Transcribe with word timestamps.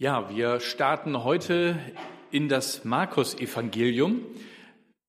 Ja, 0.00 0.30
wir 0.30 0.60
starten 0.60 1.24
heute 1.24 1.76
in 2.30 2.48
das 2.48 2.84
Markus-Evangelium. 2.84 4.20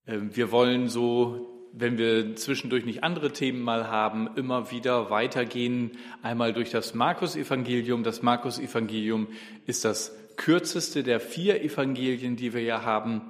Ähm, 0.07 0.35
wir 0.35 0.51
wollen 0.51 0.87
so, 0.87 1.69
wenn 1.73 1.99
wir 1.99 2.35
zwischendurch 2.35 2.85
nicht 2.85 3.03
andere 3.03 3.31
Themen 3.31 3.61
mal 3.61 3.87
haben, 3.87 4.35
immer 4.35 4.71
wieder 4.71 5.11
weitergehen, 5.11 5.91
einmal 6.23 6.53
durch 6.53 6.71
das 6.71 6.95
Markus-Evangelium. 6.95 8.03
Das 8.03 8.23
Markus-Evangelium 8.23 9.27
ist 9.67 9.85
das 9.85 10.11
kürzeste 10.37 11.03
der 11.03 11.19
vier 11.19 11.61
Evangelien, 11.61 12.35
die 12.35 12.55
wir 12.55 12.63
ja 12.63 12.81
haben. 12.81 13.29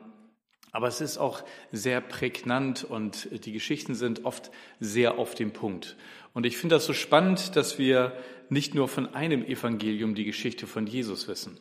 Aber 0.72 0.88
es 0.88 1.02
ist 1.02 1.18
auch 1.18 1.44
sehr 1.72 2.00
prägnant 2.02 2.84
und 2.84 3.46
die 3.46 3.52
Geschichten 3.52 3.96
sind 3.96 4.26
oft 4.26 4.52
sehr 4.80 5.18
auf 5.18 5.34
dem 5.34 5.52
Punkt. 5.52 5.98
Und 6.34 6.46
ich 6.46 6.58
finde 6.58 6.76
das 6.76 6.86
so 6.86 6.94
spannend, 6.94 7.56
dass 7.56 7.80
wir 7.80 8.14
nicht 8.50 8.76
nur 8.76 8.88
von 8.88 9.14
einem 9.14 9.44
Evangelium 9.44 10.16
die 10.16 10.26
Geschichte 10.26 10.68
von 10.68 10.86
Jesus 10.86 11.28
wissen. 11.28 11.60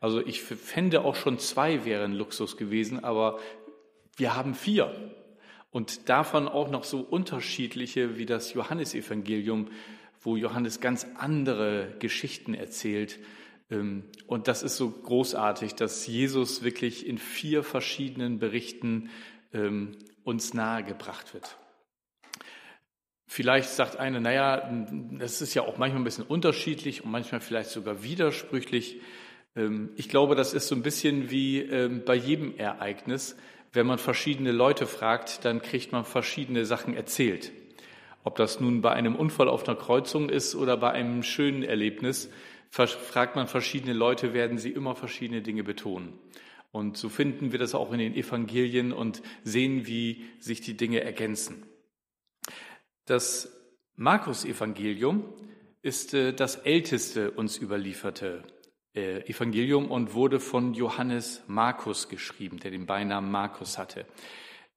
Also 0.00 0.24
ich 0.24 0.42
fände 0.42 1.02
auch 1.02 1.14
schon 1.14 1.38
zwei 1.38 1.84
wären 1.84 2.12
Luxus 2.12 2.56
gewesen, 2.56 3.04
aber 3.04 3.38
wir 4.16 4.34
haben 4.34 4.54
vier. 4.54 5.12
Und 5.70 6.08
davon 6.08 6.48
auch 6.48 6.70
noch 6.70 6.84
so 6.84 7.00
unterschiedliche 7.00 8.18
wie 8.18 8.26
das 8.26 8.54
Johannesevangelium, 8.54 9.68
wo 10.22 10.36
Johannes 10.36 10.80
ganz 10.80 11.06
andere 11.16 11.94
Geschichten 11.98 12.54
erzählt. 12.54 13.18
Ähm, 13.70 14.04
und 14.26 14.48
das 14.48 14.62
ist 14.62 14.76
so 14.76 14.90
großartig, 14.90 15.74
dass 15.74 16.06
Jesus 16.06 16.62
wirklich 16.62 17.06
in 17.06 17.18
vier 17.18 17.62
verschiedenen 17.62 18.38
Berichten 18.38 19.10
ähm, 19.52 19.96
uns 20.24 20.54
nahegebracht 20.54 21.34
wird. 21.34 21.56
Vielleicht 23.26 23.70
sagt 23.70 23.96
eine, 23.96 24.20
naja, 24.20 24.68
das 25.12 25.40
ist 25.40 25.54
ja 25.54 25.62
auch 25.62 25.78
manchmal 25.78 26.00
ein 26.00 26.04
bisschen 26.04 26.24
unterschiedlich 26.24 27.04
und 27.04 27.12
manchmal 27.12 27.40
vielleicht 27.40 27.70
sogar 27.70 28.02
widersprüchlich. 28.02 29.00
Ähm, 29.54 29.90
ich 29.96 30.08
glaube, 30.08 30.34
das 30.34 30.52
ist 30.52 30.66
so 30.66 30.74
ein 30.74 30.82
bisschen 30.82 31.30
wie 31.30 32.00
bei 32.04 32.14
jedem 32.14 32.56
Ereignis. 32.56 33.36
Wenn 33.72 33.86
man 33.86 33.98
verschiedene 33.98 34.50
Leute 34.50 34.86
fragt, 34.86 35.44
dann 35.44 35.62
kriegt 35.62 35.92
man 35.92 36.04
verschiedene 36.04 36.66
Sachen 36.66 36.94
erzählt. 36.94 37.52
Ob 38.24 38.34
das 38.36 38.58
nun 38.58 38.82
bei 38.82 38.92
einem 38.92 39.14
Unfall 39.14 39.48
auf 39.48 39.66
einer 39.66 39.78
Kreuzung 39.78 40.28
ist 40.28 40.56
oder 40.56 40.76
bei 40.76 40.90
einem 40.90 41.22
schönen 41.22 41.62
Erlebnis, 41.62 42.30
fragt 42.70 43.36
man 43.36 43.48
verschiedene 43.48 43.92
Leute, 43.92 44.32
werden 44.32 44.58
sie 44.58 44.70
immer 44.70 44.94
verschiedene 44.94 45.42
Dinge 45.42 45.64
betonen. 45.64 46.18
Und 46.72 46.96
so 46.96 47.08
finden 47.08 47.52
wir 47.52 47.58
das 47.58 47.74
auch 47.74 47.92
in 47.92 47.98
den 47.98 48.14
Evangelien 48.14 48.92
und 48.92 49.22
sehen, 49.42 49.86
wie 49.86 50.24
sich 50.38 50.60
die 50.60 50.76
Dinge 50.76 51.00
ergänzen. 51.00 51.66
Das 53.06 53.52
Markus-Evangelium 53.96 55.24
ist 55.82 56.14
äh, 56.14 56.32
das 56.32 56.56
älteste 56.56 57.32
uns 57.32 57.58
überlieferte 57.58 58.44
äh, 58.94 59.28
Evangelium 59.28 59.90
und 59.90 60.14
wurde 60.14 60.40
von 60.40 60.74
Johannes 60.74 61.42
Markus 61.48 62.08
geschrieben, 62.08 62.58
der 62.60 62.70
den 62.70 62.86
Beinamen 62.86 63.30
Markus 63.30 63.78
hatte. 63.78 64.06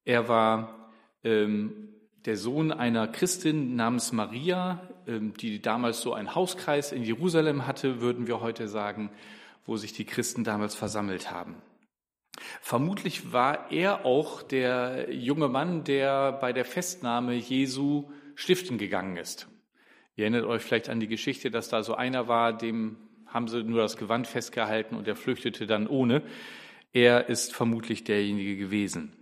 Er 0.04 0.28
war 0.28 0.92
ähm, 1.22 1.88
der 2.24 2.36
Sohn 2.36 2.72
einer 2.72 3.08
Christin 3.08 3.76
namens 3.76 4.12
Maria, 4.12 4.88
die 5.06 5.60
damals 5.60 6.00
so 6.00 6.14
einen 6.14 6.34
Hauskreis 6.34 6.92
in 6.92 7.02
Jerusalem 7.02 7.66
hatte, 7.66 8.00
würden 8.00 8.26
wir 8.26 8.40
heute 8.40 8.68
sagen, 8.68 9.10
wo 9.66 9.76
sich 9.76 9.92
die 9.92 10.04
Christen 10.04 10.44
damals 10.44 10.74
versammelt 10.74 11.30
haben. 11.30 11.56
Vermutlich 12.60 13.32
war 13.32 13.70
er 13.70 14.04
auch 14.04 14.42
der 14.42 15.12
junge 15.12 15.48
Mann, 15.48 15.84
der 15.84 16.32
bei 16.32 16.52
der 16.52 16.64
Festnahme 16.64 17.34
Jesu 17.34 18.10
stiften 18.34 18.78
gegangen 18.78 19.16
ist. 19.16 19.48
Ihr 20.16 20.24
erinnert 20.24 20.44
euch 20.44 20.62
vielleicht 20.62 20.88
an 20.88 21.00
die 21.00 21.08
Geschichte, 21.08 21.50
dass 21.50 21.68
da 21.68 21.82
so 21.82 21.94
einer 21.94 22.28
war, 22.28 22.56
dem 22.56 22.96
haben 23.26 23.48
sie 23.48 23.64
nur 23.64 23.80
das 23.80 23.96
Gewand 23.96 24.26
festgehalten 24.26 24.94
und 24.94 25.08
er 25.08 25.16
flüchtete 25.16 25.66
dann 25.66 25.88
ohne. 25.88 26.22
Er 26.92 27.28
ist 27.28 27.52
vermutlich 27.52 28.04
derjenige 28.04 28.56
gewesen. 28.56 29.12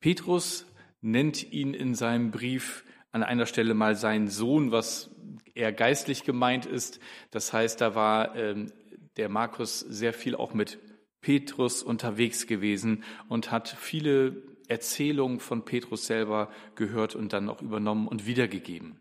Petrus 0.00 0.66
nennt 1.02 1.52
ihn 1.52 1.74
in 1.74 1.94
seinem 1.94 2.30
Brief 2.30 2.83
an 3.14 3.22
einer 3.22 3.46
Stelle 3.46 3.74
mal 3.74 3.94
seinen 3.94 4.26
Sohn, 4.26 4.72
was 4.72 5.08
eher 5.54 5.72
geistlich 5.72 6.24
gemeint 6.24 6.66
ist. 6.66 6.98
Das 7.30 7.52
heißt, 7.52 7.80
da 7.80 7.94
war 7.94 8.34
ähm, 8.34 8.72
der 9.16 9.28
Markus 9.28 9.78
sehr 9.78 10.12
viel 10.12 10.34
auch 10.34 10.52
mit 10.52 10.80
Petrus 11.20 11.84
unterwegs 11.84 12.48
gewesen 12.48 13.04
und 13.28 13.52
hat 13.52 13.68
viele 13.68 14.42
Erzählung 14.66 15.38
von 15.38 15.64
Petrus 15.64 16.06
selber 16.06 16.50
gehört 16.74 17.14
und 17.14 17.32
dann 17.32 17.48
auch 17.48 17.62
übernommen 17.62 18.08
und 18.08 18.26
wiedergegeben. 18.26 18.98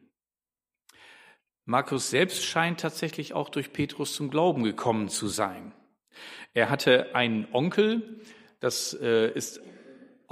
Markus 1.66 2.12
selbst 2.12 2.46
scheint 2.46 2.82
tatsächlich 2.82 3.34
auch 3.34 3.50
durch 3.50 3.74
Petrus 3.74 4.14
zum 4.14 4.30
Glauben 4.30 4.64
gekommen 4.64 5.10
zu 5.10 5.28
sein. 5.28 5.74
Er 6.54 6.70
hatte 6.70 7.16
einen 7.16 7.48
Onkel, 7.52 8.22
das 8.60 8.94
äh, 8.94 9.32
ist 9.32 9.60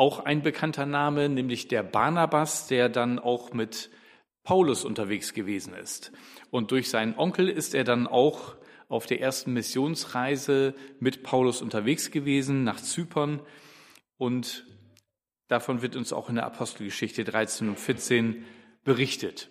auch 0.01 0.25
ein 0.25 0.41
bekannter 0.41 0.85
Name, 0.88 1.29
nämlich 1.29 1.67
der 1.67 1.84
Barnabas, 1.84 2.67
der 2.67 2.89
dann 2.89 3.19
auch 3.19 3.53
mit 3.53 3.91
Paulus 4.44 4.84
unterwegs 4.84 5.34
gewesen 5.34 5.75
ist. 5.75 6.12
Und 6.50 6.72
durch 6.72 6.89
seinen 6.89 7.16
Onkel 7.17 7.47
ist 7.47 7.75
er 7.75 7.84
dann 7.84 8.07
auch 8.07 8.56
auf 8.90 9.06
der 9.06 9.22
ersten 9.22 9.53
Missionsreise 9.53 10.73
mit 11.00 11.23
Paulus 11.23 11.61
unterwegs 11.61 12.11
gewesen 12.11 12.63
nach 12.63 12.81
Zypern 12.81 13.40
und 14.17 14.66
Davon 15.51 15.81
wird 15.81 15.97
uns 15.97 16.13
auch 16.13 16.29
in 16.29 16.35
der 16.35 16.45
Apostelgeschichte 16.45 17.25
13 17.25 17.67
und 17.67 17.78
14 17.78 18.45
berichtet. 18.85 19.50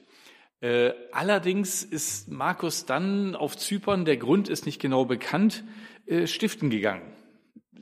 Äh, 0.63 0.93
allerdings 1.13 1.83
ist 1.83 2.31
Markus 2.31 2.87
dann 2.87 3.37
auf 3.37 3.55
Zypern, 3.59 4.07
der 4.07 4.17
Grund 4.17 4.49
ist 4.49 4.65
nicht 4.65 4.81
genau 4.81 5.05
bekannt, 5.05 5.63
äh, 6.07 6.27
stiften 6.27 6.71
gegangen. 6.71 7.03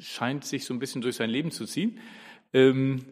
Scheint 0.00 0.44
sich 0.44 0.64
so 0.64 0.74
ein 0.74 0.80
bisschen 0.80 1.00
durch 1.00 1.14
sein 1.14 1.30
Leben 1.30 1.52
zu 1.52 1.64
ziehen. 1.64 2.00
Ähm, 2.52 3.04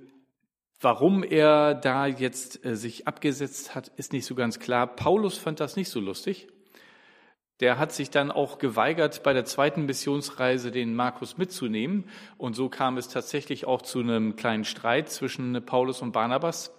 warum 0.81 1.23
er 1.23 1.75
da 1.75 2.07
jetzt 2.07 2.65
äh, 2.65 2.77
sich 2.77 3.07
abgesetzt 3.07 3.75
hat, 3.75 3.89
ist 3.97 4.13
nicht 4.13 4.27
so 4.27 4.35
ganz 4.35 4.59
klar. 4.59 4.87
Paulus 4.87 5.39
fand 5.39 5.61
das 5.61 5.77
nicht 5.77 5.89
so 5.89 6.01
lustig 6.01 6.49
der 7.61 7.79
hat 7.79 7.93
sich 7.93 8.11
dann 8.11 8.31
auch 8.31 8.59
geweigert, 8.59 9.23
bei 9.23 9.33
der 9.33 9.47
zweiten 9.47 9.87
Missionsreise 9.87 10.71
den 10.71 10.95
Markus 10.95 11.39
mitzunehmen. 11.39 12.09
Und 12.37 12.55
so 12.55 12.69
kam 12.69 12.99
es 12.99 13.09
tatsächlich 13.09 13.65
auch 13.65 13.83
zu 13.83 14.01
einem 14.01 14.37
kleinen 14.37 14.65
Streit 14.65 15.09
zwischen 15.09 15.65
Paulus 15.65 16.03
und 16.03 16.13
Barnabas. 16.13 16.73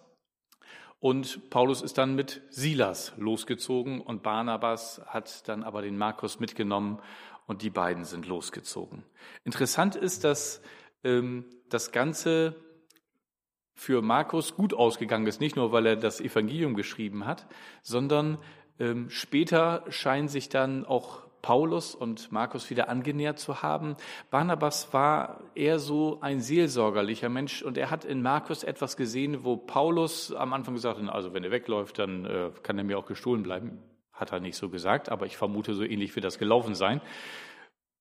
Und 0.99 1.49
Paulus 1.49 1.81
ist 1.81 1.97
dann 1.97 2.15
mit 2.15 2.41
Silas 2.49 3.13
losgezogen 3.17 4.01
und 4.01 4.23
Barnabas 4.23 5.01
hat 5.07 5.47
dann 5.47 5.63
aber 5.63 5.81
den 5.81 5.97
Markus 5.97 6.39
mitgenommen 6.39 6.99
und 7.45 7.61
die 7.61 7.69
beiden 7.69 8.03
sind 8.03 8.27
losgezogen. 8.27 9.03
Interessant 9.43 9.95
ist, 9.95 10.23
dass 10.23 10.61
ähm, 11.03 11.45
das 11.69 11.91
Ganze 11.91 12.55
für 13.73 14.01
Markus 14.01 14.55
gut 14.55 14.73
ausgegangen 14.73 15.27
ist, 15.27 15.39
nicht 15.39 15.55
nur 15.55 15.71
weil 15.71 15.85
er 15.85 15.95
das 15.95 16.19
Evangelium 16.19 16.75
geschrieben 16.75 17.25
hat, 17.25 17.45
sondern 17.83 18.39
ähm, 18.79 19.09
später 19.09 19.83
scheinen 19.89 20.27
sich 20.27 20.49
dann 20.49 20.85
auch 20.85 21.27
Paulus 21.41 21.95
und 21.95 22.31
Markus 22.31 22.69
wieder 22.69 22.89
angenähert 22.89 23.39
zu 23.39 23.61
haben. 23.61 23.95
Barnabas 24.31 24.93
war 24.93 25.43
eher 25.55 25.79
so 25.79 26.19
ein 26.21 26.41
seelsorgerlicher 26.41 27.29
Mensch 27.29 27.61
und 27.61 27.77
er 27.77 27.91
hat 27.91 28.03
in 28.03 28.21
Markus 28.21 28.63
etwas 28.63 28.97
gesehen, 28.97 29.43
wo 29.43 29.55
Paulus 29.55 30.33
am 30.33 30.53
Anfang 30.53 30.73
gesagt 30.73 30.99
hat, 31.01 31.09
also 31.09 31.33
wenn 31.33 31.43
er 31.43 31.51
wegläuft, 31.51 31.99
dann 31.99 32.25
äh, 32.25 32.49
kann 32.63 32.77
er 32.77 32.83
mir 32.83 32.97
auch 32.97 33.05
gestohlen 33.05 33.43
bleiben. 33.43 33.79
Hat 34.11 34.31
er 34.31 34.39
nicht 34.39 34.57
so 34.57 34.69
gesagt, 34.69 35.09
aber 35.09 35.27
ich 35.27 35.37
vermute, 35.37 35.75
so 35.75 35.83
ähnlich 35.83 36.15
wird 36.15 36.25
das 36.25 36.39
gelaufen 36.39 36.73
sein. 36.73 37.01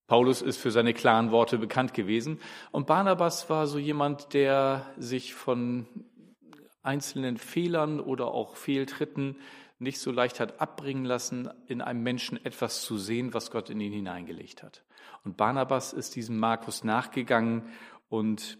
Paulus 0.06 0.40
ist 0.40 0.58
für 0.58 0.70
seine 0.70 0.94
klaren 0.94 1.30
Worte 1.32 1.58
bekannt 1.58 1.92
gewesen. 1.92 2.38
Und 2.70 2.86
Barnabas 2.86 3.50
war 3.50 3.66
so 3.66 3.78
jemand, 3.78 4.34
der 4.34 4.86
sich 4.96 5.34
von 5.34 5.86
einzelnen 6.82 7.36
Fehlern 7.36 7.98
oder 7.98 8.28
auch 8.28 8.56
Fehltritten 8.56 9.36
nicht 9.78 9.98
so 9.98 10.10
leicht 10.10 10.40
hat 10.40 10.60
abbringen 10.60 11.04
lassen, 11.04 11.50
in 11.66 11.82
einem 11.82 12.02
Menschen 12.02 12.42
etwas 12.44 12.82
zu 12.82 12.96
sehen, 12.96 13.34
was 13.34 13.50
Gott 13.50 13.68
in 13.68 13.80
ihn 13.80 13.92
hineingelegt 13.92 14.62
hat. 14.62 14.84
Und 15.24 15.36
Barnabas 15.36 15.92
ist 15.92 16.16
diesem 16.16 16.38
Markus 16.38 16.84
nachgegangen 16.84 17.64
und 18.08 18.58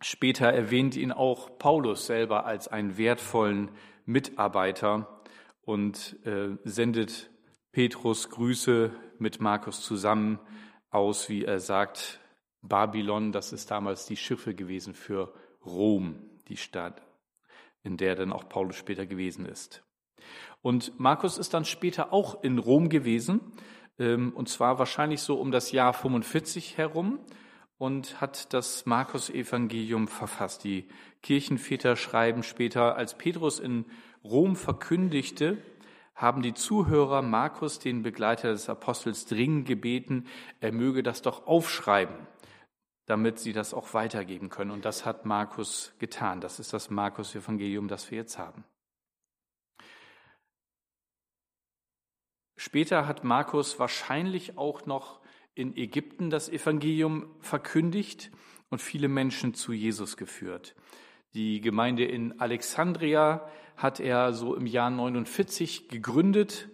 später 0.00 0.46
erwähnt 0.46 0.96
ihn 0.96 1.12
auch 1.12 1.58
Paulus 1.58 2.06
selber 2.06 2.46
als 2.46 2.68
einen 2.68 2.96
wertvollen 2.96 3.70
Mitarbeiter 4.06 5.22
und 5.62 6.16
äh, 6.24 6.56
sendet 6.64 7.30
Petrus 7.70 8.30
Grüße 8.30 8.90
mit 9.18 9.40
Markus 9.40 9.82
zusammen 9.82 10.40
aus, 10.90 11.28
wie 11.28 11.44
er 11.44 11.60
sagt, 11.60 12.20
Babylon, 12.62 13.32
das 13.32 13.52
ist 13.52 13.70
damals 13.70 14.06
die 14.06 14.16
Schiffe 14.16 14.54
gewesen 14.54 14.94
für 14.94 15.32
Rom, 15.64 16.16
die 16.48 16.56
Stadt, 16.56 17.02
in 17.82 17.96
der 17.96 18.14
dann 18.16 18.32
auch 18.32 18.48
Paulus 18.48 18.76
später 18.76 19.06
gewesen 19.06 19.46
ist. 19.46 19.82
Und 20.62 20.98
Markus 21.00 21.38
ist 21.38 21.54
dann 21.54 21.64
später 21.64 22.12
auch 22.12 22.42
in 22.42 22.58
Rom 22.58 22.88
gewesen, 22.88 23.40
ähm, 23.98 24.32
und 24.34 24.48
zwar 24.48 24.78
wahrscheinlich 24.78 25.22
so 25.22 25.40
um 25.40 25.50
das 25.50 25.72
Jahr 25.72 25.92
45 25.92 26.76
herum 26.76 27.18
und 27.78 28.20
hat 28.20 28.52
das 28.52 28.84
Markus-Evangelium 28.84 30.06
verfasst. 30.06 30.64
Die 30.64 30.88
Kirchenväter 31.22 31.96
schreiben 31.96 32.42
später, 32.42 32.96
als 32.96 33.16
Petrus 33.16 33.58
in 33.58 33.86
Rom 34.22 34.54
verkündigte, 34.54 35.56
haben 36.20 36.42
die 36.42 36.52
Zuhörer 36.52 37.22
Markus, 37.22 37.78
den 37.78 38.02
Begleiter 38.02 38.50
des 38.50 38.68
Apostels, 38.68 39.24
dringend 39.24 39.66
gebeten, 39.66 40.26
er 40.60 40.70
möge 40.70 41.02
das 41.02 41.22
doch 41.22 41.46
aufschreiben, 41.46 42.14
damit 43.06 43.38
sie 43.38 43.54
das 43.54 43.72
auch 43.72 43.94
weitergeben 43.94 44.50
können. 44.50 44.70
Und 44.70 44.84
das 44.84 45.06
hat 45.06 45.24
Markus 45.24 45.94
getan. 45.98 46.42
Das 46.42 46.60
ist 46.60 46.74
das 46.74 46.90
Markus-Evangelium, 46.90 47.88
das 47.88 48.10
wir 48.10 48.18
jetzt 48.18 48.38
haben. 48.38 48.64
Später 52.56 53.06
hat 53.06 53.24
Markus 53.24 53.78
wahrscheinlich 53.78 54.58
auch 54.58 54.84
noch 54.84 55.20
in 55.54 55.74
Ägypten 55.74 56.28
das 56.28 56.50
Evangelium 56.50 57.34
verkündigt 57.40 58.30
und 58.68 58.82
viele 58.82 59.08
Menschen 59.08 59.54
zu 59.54 59.72
Jesus 59.72 60.18
geführt. 60.18 60.74
Die 61.32 61.62
Gemeinde 61.62 62.04
in 62.04 62.38
Alexandria 62.38 63.48
hat 63.80 63.98
er 63.98 64.34
so 64.34 64.54
im 64.54 64.66
Jahr 64.66 64.90
49 64.90 65.88
gegründet 65.88 66.68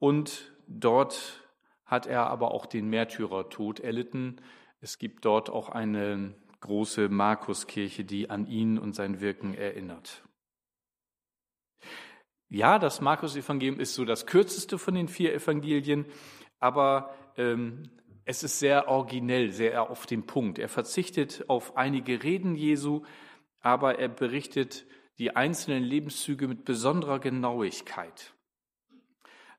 und 0.00 0.52
dort 0.66 1.40
hat 1.84 2.06
er 2.06 2.26
aber 2.26 2.52
auch 2.52 2.66
den 2.66 2.88
Märtyrertod 2.88 3.78
erlitten. 3.78 4.40
Es 4.80 4.98
gibt 4.98 5.24
dort 5.24 5.50
auch 5.50 5.68
eine 5.68 6.34
große 6.60 7.08
Markuskirche, 7.08 8.04
die 8.04 8.28
an 8.28 8.46
ihn 8.46 8.78
und 8.78 8.94
sein 8.94 9.20
Wirken 9.20 9.54
erinnert. 9.54 10.22
Ja, 12.48 12.80
das 12.80 13.00
Markus-Evangelium 13.00 13.78
ist 13.78 13.94
so 13.94 14.04
das 14.04 14.26
kürzeste 14.26 14.78
von 14.78 14.94
den 14.94 15.06
vier 15.06 15.32
Evangelien, 15.32 16.06
aber 16.58 17.14
ähm, 17.36 17.88
es 18.24 18.42
ist 18.42 18.58
sehr 18.58 18.88
originell, 18.88 19.52
sehr 19.52 19.88
auf 19.88 20.06
den 20.06 20.26
Punkt. 20.26 20.58
Er 20.58 20.68
verzichtet 20.68 21.44
auf 21.48 21.76
einige 21.76 22.22
Reden 22.22 22.56
Jesu, 22.56 23.02
aber 23.60 24.00
er 24.00 24.08
berichtet 24.08 24.86
die 25.18 25.36
einzelnen 25.36 25.82
Lebenszüge 25.82 26.48
mit 26.48 26.64
besonderer 26.64 27.18
Genauigkeit. 27.18 28.34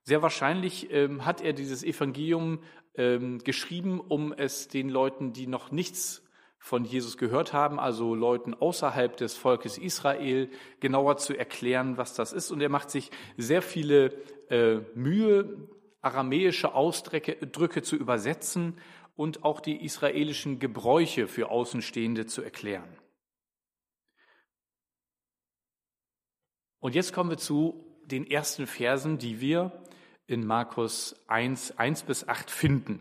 Sehr 0.04 0.22
wahrscheinlich 0.22 0.92
ähm, 0.92 1.26
hat 1.26 1.42
er 1.42 1.54
dieses 1.54 1.84
Evangelium 1.84 2.60
ähm, 2.96 3.40
geschrieben, 3.40 4.00
um 4.00 4.34
es 4.34 4.68
den 4.68 4.90
Leuten, 4.90 5.34
die 5.34 5.48
noch 5.48 5.72
nichts 5.72 6.24
von 6.60 6.86
Jesus 6.86 7.18
gehört 7.18 7.52
haben, 7.52 7.80
also 7.80 8.16
Leuten 8.16 8.54
außerhalb 8.54 9.18
des 9.18 9.36
Volkes 9.36 9.78
Israel, 9.78 10.50
genauer 10.80 11.18
zu 11.18 11.38
erklären, 11.38 11.98
was 11.98 12.14
das 12.14 12.32
ist. 12.32 12.52
Und 12.52 12.62
er 12.62 12.70
macht 12.70 12.90
sich 12.90 13.12
sehr 13.38 13.62
viele 13.62 14.14
äh, 14.50 14.80
Mühe, 14.96 15.68
aramäische 16.02 16.74
Ausdrücke 16.74 17.82
zu 17.82 17.96
übersetzen 17.96 18.78
und 19.16 19.44
auch 19.44 19.60
die 19.60 19.84
israelischen 19.84 20.60
Gebräuche 20.60 21.28
für 21.28 21.50
Außenstehende 21.50 22.26
zu 22.26 22.42
erklären. 22.42 22.98
Und 26.84 26.96
jetzt 26.96 27.14
kommen 27.14 27.30
wir 27.30 27.38
zu 27.38 27.82
den 28.08 28.30
ersten 28.30 28.68
Versen, 28.68 29.18
die 29.18 29.40
wir 29.40 29.72
in 30.28 30.46
Markus 30.46 31.16
1, 31.28 31.78
1 31.78 32.04
bis 32.04 32.28
8 32.28 32.52
finden. 32.52 33.00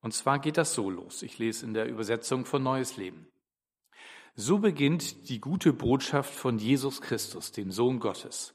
Und 0.00 0.12
zwar 0.12 0.40
geht 0.40 0.56
das 0.56 0.74
so 0.74 0.90
los. 0.90 1.22
Ich 1.22 1.38
lese 1.38 1.66
in 1.66 1.72
der 1.72 1.86
Übersetzung 1.86 2.46
von 2.46 2.64
Neues 2.64 2.96
Leben. 2.96 3.28
So 4.34 4.58
beginnt 4.58 5.28
die 5.28 5.40
gute 5.40 5.72
Botschaft 5.72 6.34
von 6.34 6.58
Jesus 6.58 7.00
Christus, 7.00 7.52
dem 7.52 7.70
Sohn 7.70 8.00
Gottes. 8.00 8.54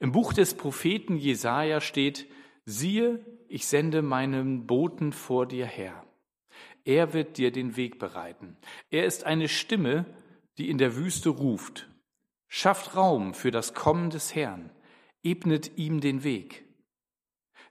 Im 0.00 0.10
Buch 0.10 0.32
des 0.32 0.54
Propheten 0.54 1.16
Jesaja 1.16 1.80
steht, 1.80 2.26
siehe, 2.64 3.24
ich 3.46 3.68
sende 3.68 4.02
meinen 4.02 4.66
Boten 4.66 5.12
vor 5.12 5.46
dir 5.46 5.66
her. 5.66 6.04
Er 6.84 7.12
wird 7.12 7.38
dir 7.38 7.52
den 7.52 7.76
Weg 7.76 8.00
bereiten. 8.00 8.56
Er 8.90 9.06
ist 9.06 9.22
eine 9.22 9.46
Stimme, 9.46 10.04
die 10.58 10.68
in 10.68 10.78
der 10.78 10.96
Wüste 10.96 11.28
ruft. 11.28 11.88
Schafft 12.48 12.96
Raum 12.96 13.34
für 13.34 13.50
das 13.50 13.74
Kommen 13.74 14.10
des 14.10 14.34
Herrn. 14.34 14.70
Ebnet 15.22 15.76
ihm 15.78 16.00
den 16.00 16.22
Weg. 16.22 16.64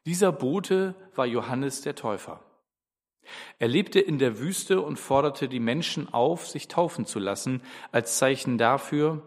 Dieser 0.05 0.31
Bote 0.31 0.95
war 1.15 1.25
Johannes 1.25 1.81
der 1.81 1.95
Täufer. 1.95 2.43
Er 3.59 3.67
lebte 3.67 3.99
in 3.99 4.17
der 4.17 4.39
Wüste 4.39 4.81
und 4.81 4.99
forderte 4.99 5.47
die 5.47 5.61
Menschen 5.61 6.13
auf, 6.13 6.47
sich 6.47 6.67
taufen 6.67 7.05
zu 7.05 7.19
lassen, 7.19 7.61
als 7.91 8.17
Zeichen 8.17 8.57
dafür, 8.57 9.23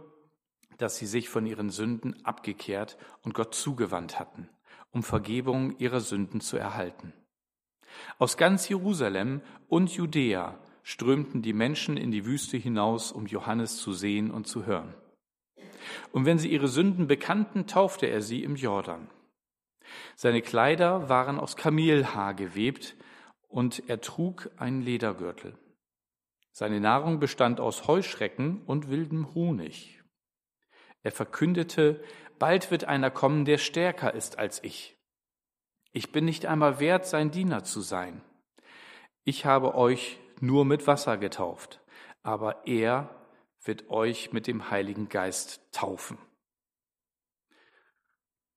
dass 0.77 0.97
sie 0.97 1.07
sich 1.07 1.29
von 1.29 1.47
ihren 1.47 1.71
Sünden 1.71 2.25
abgekehrt 2.25 2.99
und 3.23 3.33
Gott 3.33 3.55
zugewandt 3.55 4.19
hatten, 4.19 4.51
um 4.91 5.03
Vergebung 5.03 5.79
ihrer 5.79 6.01
Sünden 6.01 6.41
zu 6.41 6.59
erhalten. 6.59 7.15
Aus 8.19 8.37
ganz 8.37 8.69
Jerusalem 8.69 9.41
und 9.69 9.91
Judäa 9.91 10.59
strömten 10.83 11.41
die 11.41 11.55
Menschen 11.55 11.97
in 11.97 12.11
die 12.11 12.27
Wüste 12.27 12.59
hinaus, 12.59 13.13
um 13.13 13.27
Johannes 13.27 13.79
zu 13.79 13.93
sehen 13.93 14.31
und 14.31 14.47
zu 14.47 14.67
hören. 14.67 14.95
Und 16.13 16.25
wenn 16.25 16.39
sie 16.39 16.51
ihre 16.51 16.69
Sünden 16.69 17.07
bekannten, 17.07 17.67
taufte 17.67 18.07
er 18.07 18.23
sie 18.23 18.43
im 18.43 18.57
Jordan. 18.57 19.09
Seine 20.15 20.43
Kleider 20.43 21.09
waren 21.09 21.39
aus 21.39 21.57
Kamelhaar 21.57 22.35
gewebt, 22.35 22.97
und 23.49 23.89
er 23.89 24.01
trug 24.01 24.51
einen 24.59 24.83
Ledergürtel. 24.83 25.57
Seine 26.53 26.81
Nahrung 26.81 27.21
bestand 27.21 27.61
aus 27.61 27.87
Heuschrecken 27.87 28.63
und 28.67 28.91
wildem 28.91 29.35
Honig. 29.35 30.03
Er 31.03 31.13
verkündete, 31.13 32.03
bald 32.39 32.71
wird 32.71 32.85
einer 32.85 33.11
kommen, 33.11 33.45
der 33.45 33.59
stärker 33.59 34.13
ist 34.13 34.39
als 34.39 34.63
ich. 34.65 34.97
Ich 35.93 36.13
bin 36.13 36.25
nicht 36.25 36.47
einmal 36.47 36.81
wert, 36.81 37.07
sein 37.07 37.31
Diener 37.31 37.65
zu 37.65 37.81
sein. 37.81 38.21
Ich 39.25 39.47
habe 39.47 39.75
euch 39.75 40.19
nur 40.41 40.65
mit 40.65 40.87
Wasser 40.87 41.17
getauft, 41.17 41.81
aber 42.23 42.67
er 42.67 43.16
wird 43.67 43.91
euch 43.91 44.33
mit 44.33 44.47
dem 44.47 44.71
Heiligen 44.71 45.09
Geist 45.09 45.61
taufen. 45.73 46.19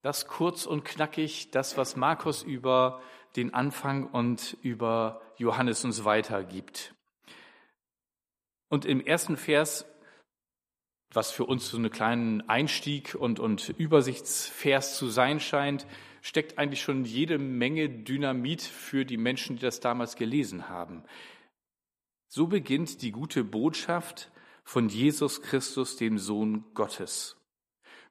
Das 0.02 0.28
kurz 0.28 0.66
und 0.66 0.86
knackig, 0.86 1.52
das, 1.52 1.76
was 1.76 1.96
Markus 1.96 2.44
über 2.44 3.02
den 3.36 3.54
Anfang 3.54 4.08
und 4.08 4.58
über 4.62 5.22
Johannes 5.38 5.84
uns 5.84 6.06
weitergibt. 6.06 6.96
Und 8.70 8.86
im 8.86 9.06
ersten 9.06 9.36
Vers, 9.36 9.86
was 11.12 11.32
für 11.32 11.46
uns 11.46 11.70
so 11.70 11.78
einen 11.78 11.92
kleinen 11.92 12.48
Einstieg 12.48 13.16
und, 13.16 13.40
und 13.40 13.70
Übersichtsvers 13.70 14.96
zu 14.96 15.10
sein 15.10 15.40
scheint, 15.40 15.86
steckt 16.22 16.58
eigentlich 16.58 16.82
schon 16.82 17.04
jede 17.04 17.38
Menge 17.38 17.90
Dynamit 17.90 18.62
für 18.62 19.06
die 19.06 19.18
Menschen, 19.18 19.58
die 19.58 19.62
das 19.62 19.80
damals 19.80 20.16
gelesen 20.16 20.70
haben. 20.70 21.04
So 22.28 22.48
beginnt 22.48 23.02
die 23.02 23.12
gute 23.12 23.44
Botschaft 23.44 24.32
von 24.70 24.88
Jesus 24.88 25.42
Christus, 25.42 25.96
dem 25.96 26.20
Sohn 26.20 26.64
Gottes. 26.76 27.36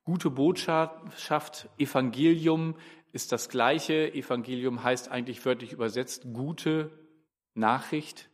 Gute 0.03 0.29
Botschaft, 0.29 1.69
Evangelium 1.79 2.75
ist 3.13 3.31
das 3.31 3.49
gleiche. 3.49 4.13
Evangelium 4.13 4.83
heißt 4.83 5.09
eigentlich 5.09 5.47
wörtlich 5.47 5.71
übersetzt 5.71 6.25
gute 6.33 6.91
Nachricht. 7.55 8.29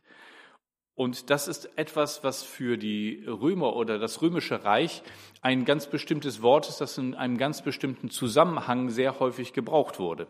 Und 0.95 1.29
das 1.29 1.47
ist 1.47 1.77
etwas, 1.77 2.23
was 2.23 2.41
für 2.41 2.79
die 2.79 3.23
Römer 3.27 3.75
oder 3.75 3.99
das 3.99 4.23
römische 4.23 4.63
Reich 4.63 5.03
ein 5.41 5.63
ganz 5.63 5.87
bestimmtes 5.87 6.41
Wort 6.41 6.67
ist, 6.67 6.81
das 6.81 6.97
in 6.97 7.13
einem 7.13 7.37
ganz 7.37 7.61
bestimmten 7.61 8.09
Zusammenhang 8.09 8.89
sehr 8.89 9.19
häufig 9.19 9.53
gebraucht 9.53 9.99
wurde. 9.99 10.25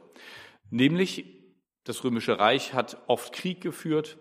Nämlich, 0.70 1.24
das 1.86 2.04
römische 2.04 2.40
Reich 2.40 2.74
hat 2.74 2.98
oft 3.08 3.32
Krieg 3.32 3.62
geführt, 3.62 4.18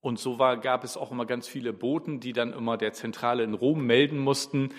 und 0.00 0.18
so 0.18 0.38
war, 0.38 0.56
gab 0.58 0.84
es 0.84 0.96
auch 0.96 1.10
immer 1.10 1.26
ganz 1.26 1.48
viele 1.48 1.72
Boten, 1.72 2.20
die 2.20 2.32
dann 2.32 2.52
immer 2.52 2.76
der 2.76 2.92
Zentrale 2.92 3.42
in 3.42 3.54
Rom 3.54 3.84
melden 3.84 4.18
mussten, 4.18 4.70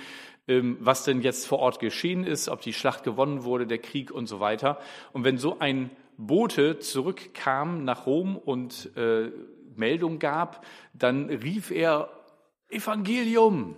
ähm, 0.48 0.78
was 0.80 1.04
denn 1.04 1.22
jetzt 1.22 1.46
vor 1.46 1.60
Ort 1.60 1.80
geschehen 1.80 2.24
ist, 2.24 2.50
ob 2.50 2.62
die 2.62 2.74
Schlacht 2.74 3.04
gewonnen 3.04 3.44
wurde, 3.44 3.68
der 3.68 3.80
Krieg 3.80 4.12
und 4.12 4.28
so 4.28 4.40
weiter. 4.40 4.80
Und 5.14 5.24
wenn 5.24 5.38
so 5.38 5.60
ein 5.60 5.90
Bote 6.18 6.80
zurückkam 6.80 7.84
nach 7.84 8.06
Rom 8.06 8.38
und 8.38 8.96
äh, 8.98 9.32
Meldung 9.76 10.20
gab, 10.20 10.66
dann 10.94 11.30
rief 11.30 11.72
er 11.72 12.10
Evangelium, 12.70 13.76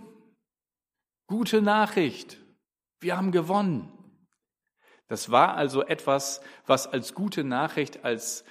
gute 1.26 1.62
Nachricht, 1.62 2.38
wir 3.00 3.16
haben 3.16 3.32
gewonnen. 3.32 3.90
Das 5.08 5.30
war 5.30 5.56
also 5.56 5.82
etwas, 5.82 6.40
was 6.66 6.86
als 6.86 7.14
gute 7.14 7.44
Nachricht, 7.44 8.04
als 8.04 8.44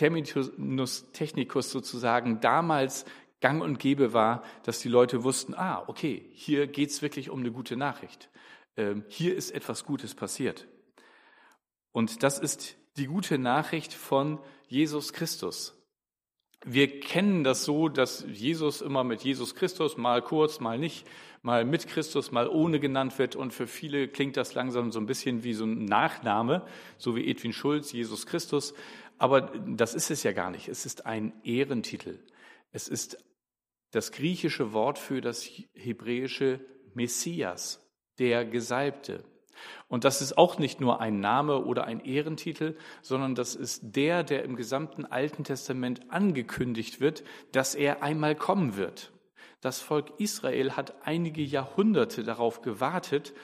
Terminus 0.00 1.12
technicus 1.12 1.70
sozusagen 1.70 2.40
damals 2.40 3.04
gang 3.42 3.62
und 3.62 3.78
gäbe 3.78 4.14
war, 4.14 4.42
dass 4.62 4.80
die 4.80 4.88
Leute 4.88 5.24
wussten, 5.24 5.54
ah, 5.54 5.84
okay, 5.88 6.30
hier 6.32 6.66
geht's 6.66 7.02
wirklich 7.02 7.28
um 7.28 7.40
eine 7.40 7.52
gute 7.52 7.76
Nachricht. 7.76 8.30
Ähm, 8.78 9.04
hier 9.08 9.36
ist 9.36 9.50
etwas 9.50 9.84
Gutes 9.84 10.14
passiert. 10.14 10.66
Und 11.92 12.22
das 12.22 12.38
ist 12.38 12.76
die 12.96 13.06
gute 13.06 13.36
Nachricht 13.36 13.92
von 13.92 14.38
Jesus 14.68 15.12
Christus. 15.12 15.76
Wir 16.64 17.00
kennen 17.00 17.44
das 17.44 17.64
so, 17.64 17.88
dass 17.90 18.24
Jesus 18.26 18.80
immer 18.80 19.04
mit 19.04 19.22
Jesus 19.22 19.54
Christus, 19.54 19.98
mal 19.98 20.22
kurz, 20.22 20.60
mal 20.60 20.78
nicht, 20.78 21.06
mal 21.42 21.66
mit 21.66 21.88
Christus, 21.88 22.32
mal 22.32 22.48
ohne 22.48 22.80
genannt 22.80 23.18
wird. 23.18 23.36
Und 23.36 23.52
für 23.52 23.66
viele 23.66 24.08
klingt 24.08 24.38
das 24.38 24.54
langsam 24.54 24.92
so 24.92 25.00
ein 25.00 25.06
bisschen 25.06 25.44
wie 25.44 25.52
so 25.52 25.64
ein 25.64 25.84
Nachname, 25.84 26.64
so 26.96 27.16
wie 27.16 27.30
Edwin 27.30 27.52
Schulz, 27.52 27.92
Jesus 27.92 28.26
Christus. 28.26 28.74
Aber 29.20 29.42
das 29.42 29.92
ist 29.92 30.10
es 30.10 30.22
ja 30.22 30.32
gar 30.32 30.50
nicht. 30.50 30.68
Es 30.68 30.86
ist 30.86 31.04
ein 31.04 31.34
Ehrentitel. 31.44 32.18
Es 32.72 32.88
ist 32.88 33.22
das 33.90 34.12
griechische 34.12 34.72
Wort 34.72 34.98
für 34.98 35.20
das 35.20 35.46
hebräische 35.74 36.60
Messias, 36.94 37.86
der 38.18 38.46
Gesalbte. 38.46 39.22
Und 39.88 40.04
das 40.04 40.22
ist 40.22 40.38
auch 40.38 40.58
nicht 40.58 40.80
nur 40.80 41.02
ein 41.02 41.20
Name 41.20 41.66
oder 41.66 41.84
ein 41.84 42.00
Ehrentitel, 42.00 42.78
sondern 43.02 43.34
das 43.34 43.54
ist 43.54 43.94
der, 43.94 44.24
der 44.24 44.42
im 44.42 44.56
gesamten 44.56 45.04
Alten 45.04 45.44
Testament 45.44 46.10
angekündigt 46.10 47.02
wird, 47.02 47.22
dass 47.52 47.74
er 47.74 48.02
einmal 48.02 48.34
kommen 48.34 48.78
wird. 48.78 49.12
Das 49.60 49.82
Volk 49.82 50.14
Israel 50.16 50.72
hat 50.78 51.06
einige 51.06 51.42
Jahrhunderte 51.42 52.24
darauf 52.24 52.62
gewartet, 52.62 53.34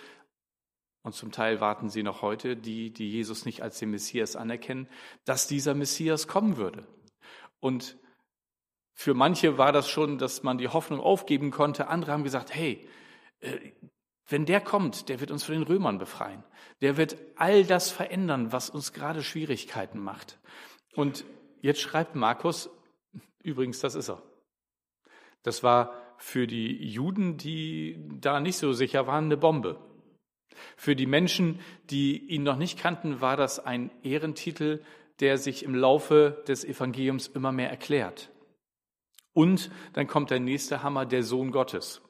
und 1.07 1.13
zum 1.13 1.31
Teil 1.31 1.61
warten 1.61 1.89
sie 1.89 2.03
noch 2.03 2.21
heute, 2.21 2.57
die, 2.57 2.93
die 2.93 3.09
Jesus 3.09 3.45
nicht 3.45 3.63
als 3.63 3.79
den 3.79 3.93
Messias 3.93 4.35
anerkennen, 4.35 4.89
dass 5.25 5.47
dieser 5.47 5.73
Messias 5.73 6.27
kommen 6.27 6.57
würde. 6.57 6.85
Und 7.61 7.97
für 8.93 9.15
manche 9.15 9.57
war 9.57 9.71
das 9.71 9.89
schon, 9.89 10.19
dass 10.19 10.43
man 10.43 10.59
die 10.59 10.67
Hoffnung 10.67 10.99
aufgeben 10.99 11.53
konnte. 11.53 11.87
Andere 11.87 12.11
haben 12.11 12.25
gesagt, 12.25 12.53
hey, 12.53 12.89
äh, 13.39 13.57
wenn 14.27 14.47
der 14.47 14.61
kommt, 14.61 15.09
der 15.09 15.21
wird 15.21 15.31
uns 15.31 15.45
von 15.45 15.55
den 15.55 15.63
Römern 15.63 15.99
befreien. 15.99 16.43
Der 16.81 16.97
wird 16.97 17.17
all 17.37 17.63
das 17.63 17.93
verändern, 17.93 18.51
was 18.51 18.69
uns 18.69 18.93
gerade 18.93 19.23
Schwierigkeiten 19.23 20.01
macht. 20.01 20.41
Und 20.97 21.25
jetzt 21.61 21.81
schreibt 21.83 22.17
Markus, 22.17 22.69
übrigens, 23.45 23.79
das 23.79 23.95
ist 23.95 24.09
er. 24.09 24.21
Das 25.45 25.63
war 25.63 26.17
für 26.19 26.49
die 26.49 26.85
Juden, 26.89 27.37
die 27.37 27.97
da 28.21 28.41
nicht 28.41 28.57
so 28.57 28.73
sicher 28.73 29.07
waren, 29.07 29.27
eine 29.27 29.37
Bombe. 29.37 29.79
Für 30.77 30.97
die 30.97 31.07
Menschen, 31.07 31.61
die 31.91 32.19
ihn 32.19 32.43
noch 32.43 32.57
nicht 32.57 32.79
kannten, 32.79 33.21
war 33.21 33.37
das 33.37 33.59
ein 33.59 33.91
Ehrentitel, 34.03 34.83
der 35.21 35.39
sich 35.39 35.63
im 35.63 35.75
Laufe 35.75 36.43
des 36.47 36.65
Evangeliums 36.65 37.27
immer 37.29 37.53
mehr 37.53 37.71
erklärt. 37.71 38.31
Und 39.33 39.71
dann 39.93 40.07
kommt 40.07 40.31
der 40.31 40.41
nächste 40.41 40.83
Hammer, 40.83 41.07
der 41.07 41.23
Sohn 41.23 41.51
Gottes. 41.51 42.03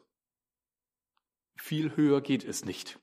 Viel 1.57 1.97
höher 1.97 2.21
geht 2.21 2.45
es 2.45 2.65
nicht. 2.65 2.99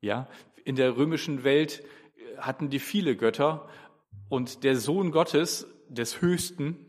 Ja, 0.00 0.28
in 0.64 0.76
der 0.76 0.96
römischen 0.96 1.44
Welt 1.44 1.82
hatten 2.38 2.70
die 2.70 2.78
viele 2.78 3.16
Götter 3.16 3.68
und 4.28 4.64
der 4.64 4.76
Sohn 4.76 5.10
Gottes, 5.10 5.66
des 5.88 6.20
Höchsten, 6.20 6.86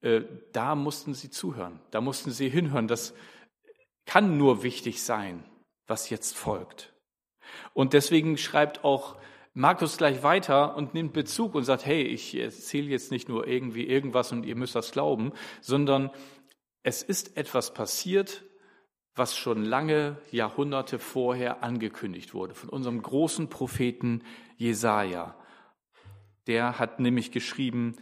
äh, 0.00 0.22
da 0.52 0.74
mussten 0.74 1.14
sie 1.14 1.30
zuhören, 1.30 1.80
da 1.90 2.00
mussten 2.00 2.30
sie 2.30 2.48
hinhören. 2.48 2.88
Das 2.88 3.14
kann 4.06 4.38
nur 4.38 4.62
wichtig 4.62 5.02
sein 5.02 5.44
was 5.88 6.10
jetzt 6.10 6.36
folgt. 6.36 6.94
Und 7.72 7.92
deswegen 7.92 8.38
schreibt 8.38 8.84
auch 8.84 9.16
Markus 9.54 9.96
gleich 9.96 10.22
weiter 10.22 10.76
und 10.76 10.94
nimmt 10.94 11.12
Bezug 11.12 11.56
und 11.56 11.64
sagt, 11.64 11.84
hey, 11.84 12.02
ich 12.02 12.34
erzähle 12.36 12.90
jetzt 12.90 13.10
nicht 13.10 13.28
nur 13.28 13.48
irgendwie 13.48 13.86
irgendwas 13.86 14.30
und 14.30 14.46
ihr 14.46 14.54
müsst 14.54 14.76
das 14.76 14.92
glauben, 14.92 15.32
sondern 15.60 16.10
es 16.84 17.02
ist 17.02 17.36
etwas 17.36 17.74
passiert, 17.74 18.44
was 19.16 19.36
schon 19.36 19.64
lange 19.64 20.16
Jahrhunderte 20.30 21.00
vorher 21.00 21.64
angekündigt 21.64 22.34
wurde 22.34 22.54
von 22.54 22.68
unserem 22.68 23.02
großen 23.02 23.48
Propheten 23.48 24.22
Jesaja. 24.56 25.36
Der 26.46 26.78
hat 26.78 27.00
nämlich 27.00 27.32
geschrieben, 27.32 27.96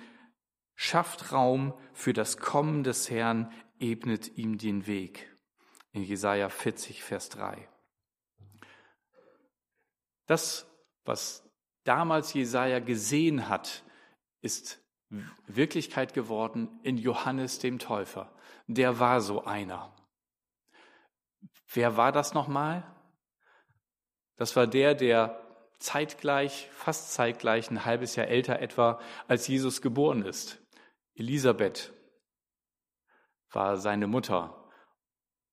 schafft 0.75 1.33
Raum 1.33 1.73
für 1.95 2.12
das 2.12 2.37
Kommen 2.37 2.85
des 2.85 3.11
Herrn, 3.11 3.50
ebnet 3.81 4.37
ihm 4.37 4.59
den 4.59 4.87
Weg. 4.87 5.35
In 5.93 6.02
Jesaja 6.02 6.50
40, 6.50 7.02
Vers 7.02 7.31
3. 7.31 7.66
Das, 10.26 10.66
was 11.04 11.49
damals 11.85 12.35
Jesaja 12.35 12.80
gesehen 12.80 13.49
hat, 13.49 13.83
ist 14.40 14.80
Wirklichkeit 15.47 16.14
geworden 16.14 16.80
in 16.83 16.99
Johannes 16.99 17.59
dem 17.59 17.78
Täufer. 17.78 18.33
Der 18.66 18.99
war 18.99 19.21
so 19.21 19.45
einer. 19.45 19.95
Wer 21.73 21.97
war 21.97 22.12
das 22.12 22.35
nochmal? 22.35 22.83
Das 24.37 24.56
war 24.56 24.66
der, 24.66 24.95
der 24.95 25.42
zeitgleich, 25.78 26.68
fast 26.73 27.12
zeitgleich, 27.12 27.71
ein 27.71 27.85
halbes 27.85 28.16
Jahr 28.16 28.26
älter 28.26 28.59
etwa, 28.61 29.00
als 29.28 29.47
Jesus 29.47 29.83
geboren 29.83 30.23
ist. 30.25 30.61
Elisabeth 31.14 31.92
war 33.50 33.76
seine 33.76 34.06
Mutter. 34.06 34.71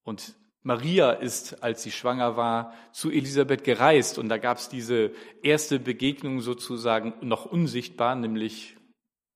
Und 0.04 0.36
Maria 0.64 1.12
ist, 1.12 1.62
als 1.62 1.84
sie 1.84 1.92
schwanger 1.92 2.38
war, 2.38 2.74
zu 2.94 3.12
Elisabeth 3.12 3.66
gereist 3.66 4.18
und 4.18 4.30
da 4.30 4.38
gab 4.38 4.58
es 4.58 4.70
diese 4.70 5.12
erste 5.42 5.78
Begegnung 5.78 6.40
sozusagen 6.40 7.14
noch 7.22 7.46
unsichtbar, 7.46 8.16
nämlich 8.16 8.78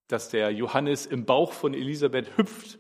dass 0.08 0.30
der 0.30 0.52
Johannes 0.52 1.06
im 1.06 1.26
Bauch 1.26 1.52
von 1.52 1.74
Elisabeth 1.74 2.38
hüpft, 2.38 2.80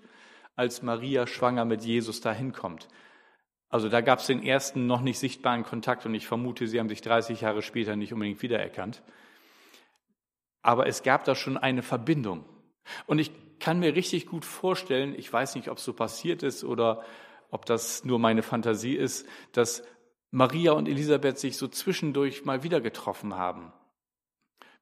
als 0.55 0.81
Maria 0.81 1.27
schwanger 1.27 1.65
mit 1.65 1.83
Jesus 1.83 2.21
dahin 2.21 2.53
kommt. 2.53 2.87
Also 3.69 3.89
da 3.89 3.99
gab 3.99 4.19
es 4.19 4.27
den 4.27 4.41
ersten 4.41 4.87
noch 4.87 5.01
nicht 5.01 5.19
sichtbaren 5.19 5.63
Kontakt 5.63 6.05
und 6.05 6.15
ich 6.15 6.25
vermute, 6.25 6.67
sie 6.67 6.79
haben 6.79 6.87
sich 6.87 7.01
30 7.01 7.41
Jahre 7.41 7.61
später 7.61 7.97
nicht 7.97 8.13
unbedingt 8.13 8.41
wiedererkannt. 8.41 9.03
Aber 10.61 10.87
es 10.87 11.03
gab 11.03 11.25
da 11.25 11.35
schon 11.35 11.57
eine 11.57 11.83
Verbindung. 11.83 12.45
Und 13.07 13.19
ich 13.19 13.31
kann 13.59 13.79
mir 13.79 13.93
richtig 13.93 14.25
gut 14.25 14.45
vorstellen, 14.45 15.13
ich 15.17 15.31
weiß 15.31 15.55
nicht, 15.55 15.69
ob 15.69 15.79
es 15.79 15.83
so 15.83 15.91
passiert 15.91 16.43
ist 16.43 16.63
oder 16.63 17.03
ob 17.49 17.65
das 17.65 18.03
nur 18.03 18.19
meine 18.19 18.43
Fantasie 18.43 18.95
ist, 18.95 19.27
dass 19.51 19.83
Maria 20.31 20.73
und 20.73 20.87
Elisabeth 20.87 21.39
sich 21.39 21.57
so 21.57 21.67
zwischendurch 21.67 22.45
mal 22.45 22.63
wieder 22.63 22.81
getroffen 22.81 23.35
haben. 23.35 23.71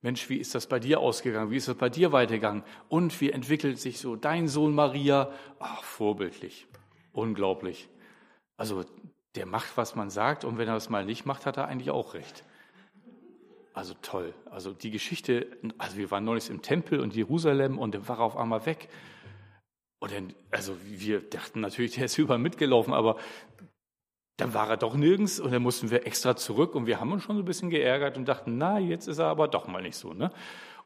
Mensch, 0.02 0.30
wie 0.30 0.38
ist 0.38 0.54
das 0.54 0.68
bei 0.68 0.80
dir 0.80 1.00
ausgegangen? 1.00 1.52
Wie 1.52 1.58
ist 1.58 1.68
das 1.68 1.78
bei 1.78 1.90
dir 1.90 2.12
weitergegangen? 2.12 2.64
Und 2.90 3.20
wie 3.22 3.32
entwickelt 3.32 3.80
sich 3.80 4.00
so 4.00 4.16
dein 4.16 4.48
Sohn 4.48 4.76
Maria? 4.76 5.32
Ach, 5.60 5.84
vorbildlich. 5.84 6.68
Unglaublich. 7.12 7.90
Also, 8.58 8.86
der 9.36 9.46
macht, 9.46 9.78
was 9.78 9.96
man 9.96 10.10
sagt, 10.10 10.46
und 10.46 10.58
wenn 10.58 10.68
er 10.68 10.76
das 10.76 10.90
mal 10.90 11.06
nicht 11.06 11.26
macht, 11.26 11.46
hat 11.46 11.58
er 11.58 11.68
eigentlich 11.68 11.90
auch 11.92 12.14
recht. 12.14 12.44
Also 13.74 13.94
toll. 14.02 14.34
Also 14.50 14.72
die 14.72 14.90
Geschichte, 14.90 15.48
also 15.78 15.98
wir 15.98 16.10
waren 16.10 16.24
neulich 16.24 16.50
im 16.50 16.62
Tempel 16.62 17.02
und 17.02 17.14
Jerusalem 17.14 17.78
und 17.78 17.94
er 17.94 18.08
war 18.08 18.20
auf 18.20 18.38
einmal 18.38 18.66
weg. 18.66 18.88
Dann, 20.08 20.34
also 20.52 20.78
wir 20.84 21.22
dachten 21.22 21.62
natürlich, 21.62 21.96
der 21.96 22.06
ist 22.06 22.18
überall 22.20 22.40
mitgelaufen, 22.40 22.94
aber 22.94 23.18
dann 24.38 24.54
war 24.54 24.70
er 24.70 24.78
doch 24.78 24.96
nirgends 24.96 25.40
und 25.40 25.52
dann 25.52 25.62
mussten 25.62 25.92
wir 25.92 26.06
extra 26.06 26.36
zurück 26.36 26.76
und 26.76 26.88
wir 26.88 27.00
haben 27.00 27.12
uns 27.12 27.24
schon 27.24 27.38
so 27.38 27.42
ein 27.42 27.46
bisschen 27.46 27.70
geärgert 27.70 28.18
und 28.18 28.26
dachten, 28.26 28.58
na, 28.58 28.80
jetzt 28.80 29.08
ist 29.08 29.20
er 29.20 29.28
aber 29.28 29.48
doch 29.48 29.68
mal 29.68 29.82
nicht 29.82 29.96
so. 29.96 30.14
Ne? 30.14 30.32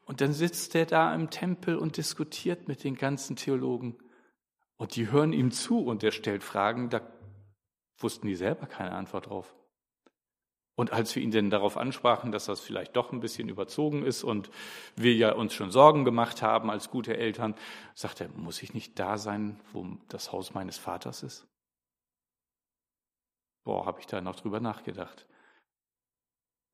Und 0.04 0.20
dann 0.20 0.32
sitzt 0.32 0.74
er 0.74 0.86
da 0.86 1.14
im 1.14 1.30
Tempel 1.30 1.76
und 1.76 1.96
diskutiert 1.96 2.68
mit 2.68 2.84
den 2.84 2.94
ganzen 2.94 3.36
Theologen 3.36 3.96
und 4.76 4.96
die 4.96 5.10
hören 5.10 5.32
ihm 5.32 5.50
zu 5.50 5.84
und 5.84 6.02
er 6.02 6.12
stellt 6.12 6.42
Fragen, 6.42 6.90
da 6.90 7.00
wussten 7.98 8.28
die 8.28 8.36
selber 8.36 8.66
keine 8.66 8.92
Antwort 8.92 9.26
drauf. 9.26 9.54
Und 10.80 10.94
als 10.94 11.14
wir 11.14 11.22
ihn 11.22 11.30
denn 11.30 11.50
darauf 11.50 11.76
ansprachen, 11.76 12.32
dass 12.32 12.46
das 12.46 12.58
vielleicht 12.58 12.96
doch 12.96 13.12
ein 13.12 13.20
bisschen 13.20 13.50
überzogen 13.50 14.02
ist 14.02 14.24
und 14.24 14.50
wir 14.96 15.12
ja 15.12 15.32
uns 15.32 15.52
schon 15.52 15.70
Sorgen 15.70 16.06
gemacht 16.06 16.40
haben 16.40 16.70
als 16.70 16.88
gute 16.88 17.18
Eltern, 17.18 17.54
sagt 17.94 18.22
er, 18.22 18.30
muss 18.30 18.62
ich 18.62 18.72
nicht 18.72 18.98
da 18.98 19.18
sein, 19.18 19.60
wo 19.74 19.86
das 20.08 20.32
Haus 20.32 20.54
meines 20.54 20.78
Vaters 20.78 21.22
ist? 21.22 21.46
Boah, 23.62 23.84
habe 23.84 24.00
ich 24.00 24.06
da 24.06 24.22
noch 24.22 24.36
drüber 24.36 24.58
nachgedacht. 24.58 25.26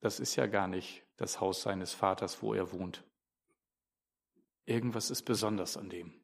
Das 0.03 0.21
ist 0.21 0.37
ja 0.37 0.47
gar 0.47 0.69
nicht 0.69 1.03
das 1.17 1.41
Haus 1.41 1.63
seines 1.63 1.93
Vaters, 1.93 2.41
wo 2.43 2.55
er 2.55 2.71
wohnt. 2.71 3.03
Irgendwas 4.67 5.11
ist 5.11 5.25
besonders 5.25 5.77
an 5.77 5.91
dem. 5.91 6.15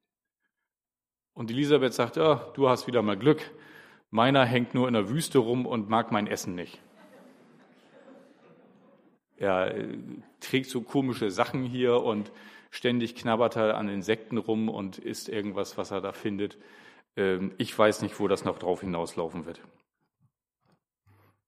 Und 1.33 1.51
Elisabeth 1.51 1.95
sagt, 1.95 2.17
oh, 2.17 2.37
du 2.55 2.69
hast 2.69 2.87
wieder 2.87 3.03
mal 3.03 3.19
Glück. 3.19 3.51
Meiner 4.11 4.45
hängt 4.45 4.73
nur 4.73 4.87
in 4.87 4.95
der 4.95 5.09
Wüste 5.09 5.41
rum 5.41 5.67
und 5.67 5.89
mag 5.89 6.12
mein 6.12 6.29
Essen 6.29 6.55
nicht. 6.55 6.81
Er 9.42 9.75
äh, 9.75 9.99
trägt 10.38 10.70
so 10.70 10.82
komische 10.82 11.32
Sachen 11.32 11.64
hier 11.64 12.00
und 12.00 12.30
ständig 12.70 13.16
knabbert 13.16 13.56
er 13.56 13.76
an 13.76 13.88
Insekten 13.88 14.38
rum 14.38 14.68
und 14.68 14.99
isst 14.99 15.28
irgendwas, 15.28 15.76
was 15.76 15.90
er 15.90 16.00
da 16.00 16.12
findet. 16.12 16.56
Ähm, 17.16 17.52
ich 17.58 17.76
weiß 17.76 18.02
nicht, 18.02 18.20
wo 18.20 18.28
das 18.28 18.44
noch 18.44 18.61
drauf 18.61 18.82
hinauslaufen 18.82 19.44
wird. 19.44 19.61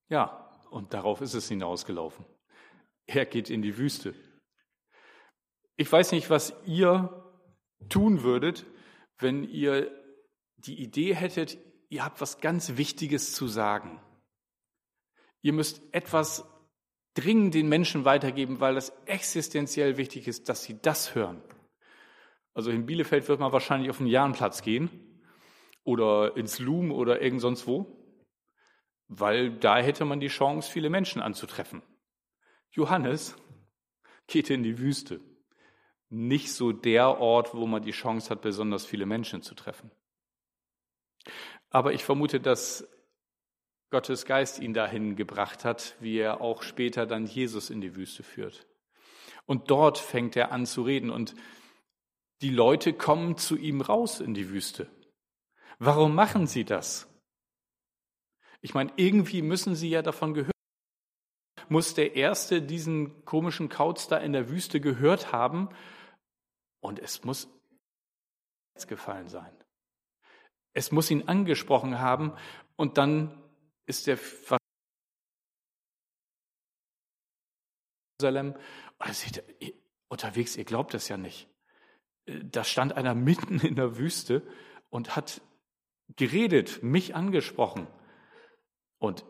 Ja, 0.09 0.51
und 0.71 0.93
darauf 0.93 1.21
ist 1.21 1.35
es 1.35 1.47
hinausgelaufen. 1.47 2.25
Er 3.07 3.27
geht 3.27 3.49
in 3.49 3.63
die 3.63 3.79
Wüste. 3.79 4.13
Ich 5.77 5.91
weiß 5.91 6.11
nicht, 6.11 6.31
was 6.31 6.53
ihr 6.67 7.33
tun 7.89 8.25
würdet, 8.25 8.67
wenn 9.19 9.45
ihr 9.45 9.89
die 10.57 10.83
Idee 10.83 11.15
hättet, 11.15 11.59
ihr 11.91 12.05
habt 12.05 12.21
was 12.21 12.41
ganz 12.41 12.77
Wichtiges 12.77 13.35
zu 13.35 13.47
sagen. 13.47 14.01
Ihr 15.43 15.53
müsst 15.53 15.81
etwas 15.93 16.45
dringend 17.15 17.55
den 17.55 17.69
Menschen 17.69 18.05
weitergeben, 18.05 18.61
weil 18.61 18.77
es 18.77 18.93
existenziell 19.07 19.97
wichtig 19.97 20.29
ist, 20.29 20.49
dass 20.49 20.65
sie 20.65 20.81
das 20.81 21.15
hören. 21.15 21.41
Also 22.55 22.71
in 22.71 22.87
Bielefeld 22.87 23.29
wird 23.29 23.41
man 23.41 23.53
wahrscheinlich 23.53 23.91
auf 23.91 23.99
den 23.99 24.07
Jahnplatz 24.07 24.63
gehen 24.63 24.91
oder 25.83 26.37
ins 26.37 26.59
Loom 26.59 26.93
oder 26.93 27.21
irgend 27.21 27.41
sonst 27.41 27.67
wo, 27.67 27.87
weil 29.09 29.53
da 29.53 29.79
hätte 29.79 30.05
man 30.05 30.21
die 30.21 30.29
Chance, 30.29 30.71
viele 30.71 30.91
Menschen 30.91 31.21
anzutreffen. 31.21 31.83
Johannes 32.71 33.37
geht 34.27 34.51
in 34.51 34.63
die 34.63 34.79
Wüste. 34.79 35.21
Nicht 36.11 36.53
so 36.53 36.73
der 36.73 37.21
Ort, 37.21 37.55
wo 37.55 37.67
man 37.67 37.83
die 37.83 37.91
Chance 37.91 38.31
hat, 38.31 38.41
besonders 38.43 38.87
viele 38.87 39.07
Menschen 39.07 39.43
zu 39.43 39.55
treffen. 39.55 39.91
Aber 41.71 41.93
ich 41.93 42.05
vermute, 42.05 42.41
dass 42.41 42.89
Gottes 43.95 44.25
Geist 44.27 44.59
ihn 44.59 44.75
dahin 44.75 45.15
gebracht 45.15 45.65
hat, 45.65 45.95
wie 46.01 46.19
er 46.19 46.41
auch 46.41 46.65
später 46.65 47.07
dann 47.07 47.27
Jesus 47.27 47.71
in 47.71 47.81
die 47.81 47.95
Wüste 47.95 48.25
führt. 48.25 48.67
Und 49.47 49.71
dort 49.71 49.99
fängt 49.99 50.35
er 50.35 50.51
an 50.51 50.67
zu 50.67 50.83
reden 50.83 51.11
und 51.11 51.37
die 52.43 52.51
Leute 52.51 52.93
kommen 52.93 53.37
zu 53.37 53.57
ihm 53.57 53.81
raus 53.81 54.19
in 54.19 54.35
die 54.35 54.51
Wüste. 54.51 54.91
Warum 55.79 56.17
machen 56.17 56.49
sie 56.49 56.65
das? 56.65 57.07
Ich 58.63 58.75
meine, 58.75 58.93
irgendwie 58.97 59.43
müssen 59.43 59.77
sie 59.77 59.91
ja 59.91 60.03
davon 60.03 60.35
gehört 60.35 60.51
muss 61.69 61.95
der 61.95 62.17
Erste 62.17 62.63
diesen 62.63 63.25
komischen 63.25 63.69
Kauz 63.69 64.09
da 64.09 64.19
in 64.19 64.33
der 64.33 64.51
Wüste 64.51 64.81
gehört 64.81 65.31
haben 65.31 65.69
und 66.81 66.99
es 66.99 67.23
muss 67.23 67.49
gefallen 68.89 69.29
sein. 69.29 69.57
Es 70.73 70.91
muss 70.91 71.13
ihn 71.13 71.29
angesprochen 71.29 72.01
haben 72.01 72.33
und 72.75 72.99
dann 72.99 73.41
ist 73.87 74.07
der 74.07 74.19
Jerusalem 78.21 78.55
unterwegs, 80.09 80.57
ihr 80.57 80.65
glaubt 80.65 80.95
das 80.95 81.09
ja 81.09 81.17
nicht. 81.17 81.49
Da 82.27 82.65
stand 82.65 82.95
einer 82.95 83.15
mitten 83.15 83.61
in 83.61 83.77
der 83.77 83.99
Wüste 83.99 84.47
und 84.89 85.17
hat 85.17 85.43
geredet, 86.17 86.83
mich 86.83 87.15
angesprochen. 87.15 87.87
Und 88.99 89.25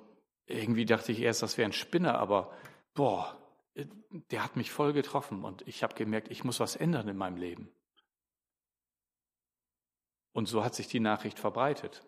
irgendwie 0.46 0.84
dachte 0.84 1.12
ich 1.12 1.20
erst, 1.20 1.42
das 1.42 1.58
wäre 1.58 1.68
ein 1.68 1.72
Spinner, 1.72 2.18
aber 2.18 2.56
boah, 2.94 3.40
der 3.74 4.44
hat 4.44 4.56
mich 4.56 4.70
voll 4.70 4.92
getroffen 4.92 5.44
und 5.44 5.66
ich 5.66 5.82
habe 5.82 5.94
gemerkt, 5.94 6.30
ich 6.30 6.44
muss 6.44 6.60
was 6.60 6.76
ändern 6.76 7.08
in 7.08 7.16
meinem 7.16 7.36
Leben. 7.36 7.72
Und 10.32 10.46
so 10.46 10.64
hat 10.64 10.74
sich 10.74 10.86
die 10.86 11.00
Nachricht 11.00 11.38
verbreitet. 11.38 12.06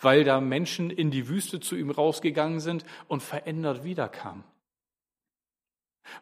Weil 0.00 0.24
da 0.24 0.40
Menschen 0.40 0.90
in 0.90 1.10
die 1.10 1.28
Wüste 1.28 1.60
zu 1.60 1.76
ihm 1.76 1.90
rausgegangen 1.90 2.60
sind 2.60 2.84
und 3.08 3.22
verändert 3.22 3.84
wiederkamen. 3.84 4.44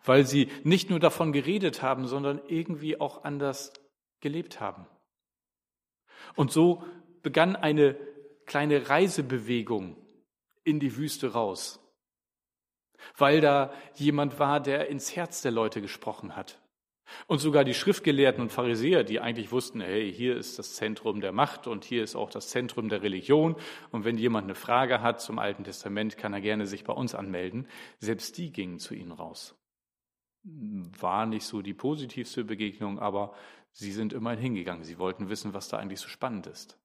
Weil 0.04 0.26
sie 0.26 0.50
nicht 0.64 0.90
nur 0.90 1.00
davon 1.00 1.32
geredet 1.32 1.82
haben, 1.82 2.06
sondern 2.06 2.40
irgendwie 2.48 3.00
auch 3.00 3.24
anders 3.24 3.72
gelebt 4.20 4.60
haben. 4.60 4.86
Und 6.34 6.52
so 6.52 6.84
begann 7.22 7.56
eine 7.56 7.96
kleine 8.46 8.88
Reisebewegung 8.88 9.96
in 10.64 10.80
die 10.80 10.96
Wüste 10.96 11.32
raus, 11.32 11.80
weil 13.16 13.40
da 13.40 13.72
jemand 13.94 14.38
war, 14.38 14.60
der 14.60 14.88
ins 14.88 15.14
Herz 15.14 15.42
der 15.42 15.52
Leute 15.52 15.80
gesprochen 15.80 16.36
hat. 16.36 16.60
Und 17.26 17.38
sogar 17.38 17.64
die 17.64 17.74
Schriftgelehrten 17.74 18.42
und 18.42 18.52
Pharisäer, 18.52 19.04
die 19.04 19.20
eigentlich 19.20 19.52
wussten, 19.52 19.80
hey, 19.80 20.12
hier 20.12 20.36
ist 20.36 20.58
das 20.58 20.74
Zentrum 20.74 21.20
der 21.20 21.32
Macht 21.32 21.66
und 21.66 21.84
hier 21.84 22.02
ist 22.02 22.16
auch 22.16 22.30
das 22.30 22.48
Zentrum 22.48 22.88
der 22.88 23.02
Religion. 23.02 23.56
Und 23.90 24.04
wenn 24.04 24.18
jemand 24.18 24.44
eine 24.44 24.54
Frage 24.54 25.00
hat 25.00 25.20
zum 25.20 25.38
Alten 25.38 25.64
Testament, 25.64 26.16
kann 26.16 26.32
er 26.32 26.40
gerne 26.40 26.66
sich 26.66 26.84
bei 26.84 26.92
uns 26.92 27.14
anmelden. 27.14 27.66
Selbst 27.98 28.36
die 28.38 28.52
gingen 28.52 28.78
zu 28.78 28.94
ihnen 28.94 29.12
raus. 29.12 29.54
War 30.44 31.26
nicht 31.26 31.44
so 31.44 31.62
die 31.62 31.74
positivste 31.74 32.44
Begegnung, 32.44 32.98
aber 32.98 33.34
sie 33.72 33.92
sind 33.92 34.12
immerhin 34.12 34.40
hingegangen. 34.40 34.84
Sie 34.84 34.98
wollten 34.98 35.28
wissen, 35.28 35.54
was 35.54 35.68
da 35.68 35.78
eigentlich 35.78 36.00
so 36.00 36.08
spannend 36.08 36.46
ist. 36.46 36.78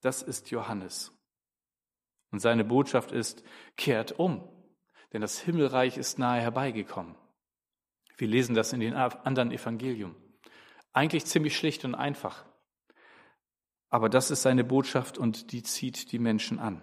Das 0.00 0.22
ist 0.22 0.50
Johannes. 0.50 1.12
Und 2.30 2.40
seine 2.40 2.64
Botschaft 2.64 3.12
ist, 3.12 3.44
kehrt 3.76 4.18
um, 4.18 4.42
denn 5.14 5.22
das 5.22 5.38
Himmelreich 5.38 5.96
ist 5.96 6.18
nahe 6.18 6.40
herbeigekommen. 6.40 7.14
Wir 8.16 8.26
lesen 8.26 8.56
das 8.56 8.72
in 8.72 8.80
den 8.80 8.94
anderen 8.94 9.52
Evangelium. 9.52 10.16
Eigentlich 10.92 11.24
ziemlich 11.24 11.56
schlicht 11.56 11.84
und 11.84 11.94
einfach. 11.94 12.44
Aber 13.90 14.08
das 14.08 14.32
ist 14.32 14.42
seine 14.42 14.64
Botschaft 14.64 15.16
und 15.16 15.52
die 15.52 15.62
zieht 15.62 16.10
die 16.10 16.18
Menschen 16.18 16.58
an. 16.58 16.82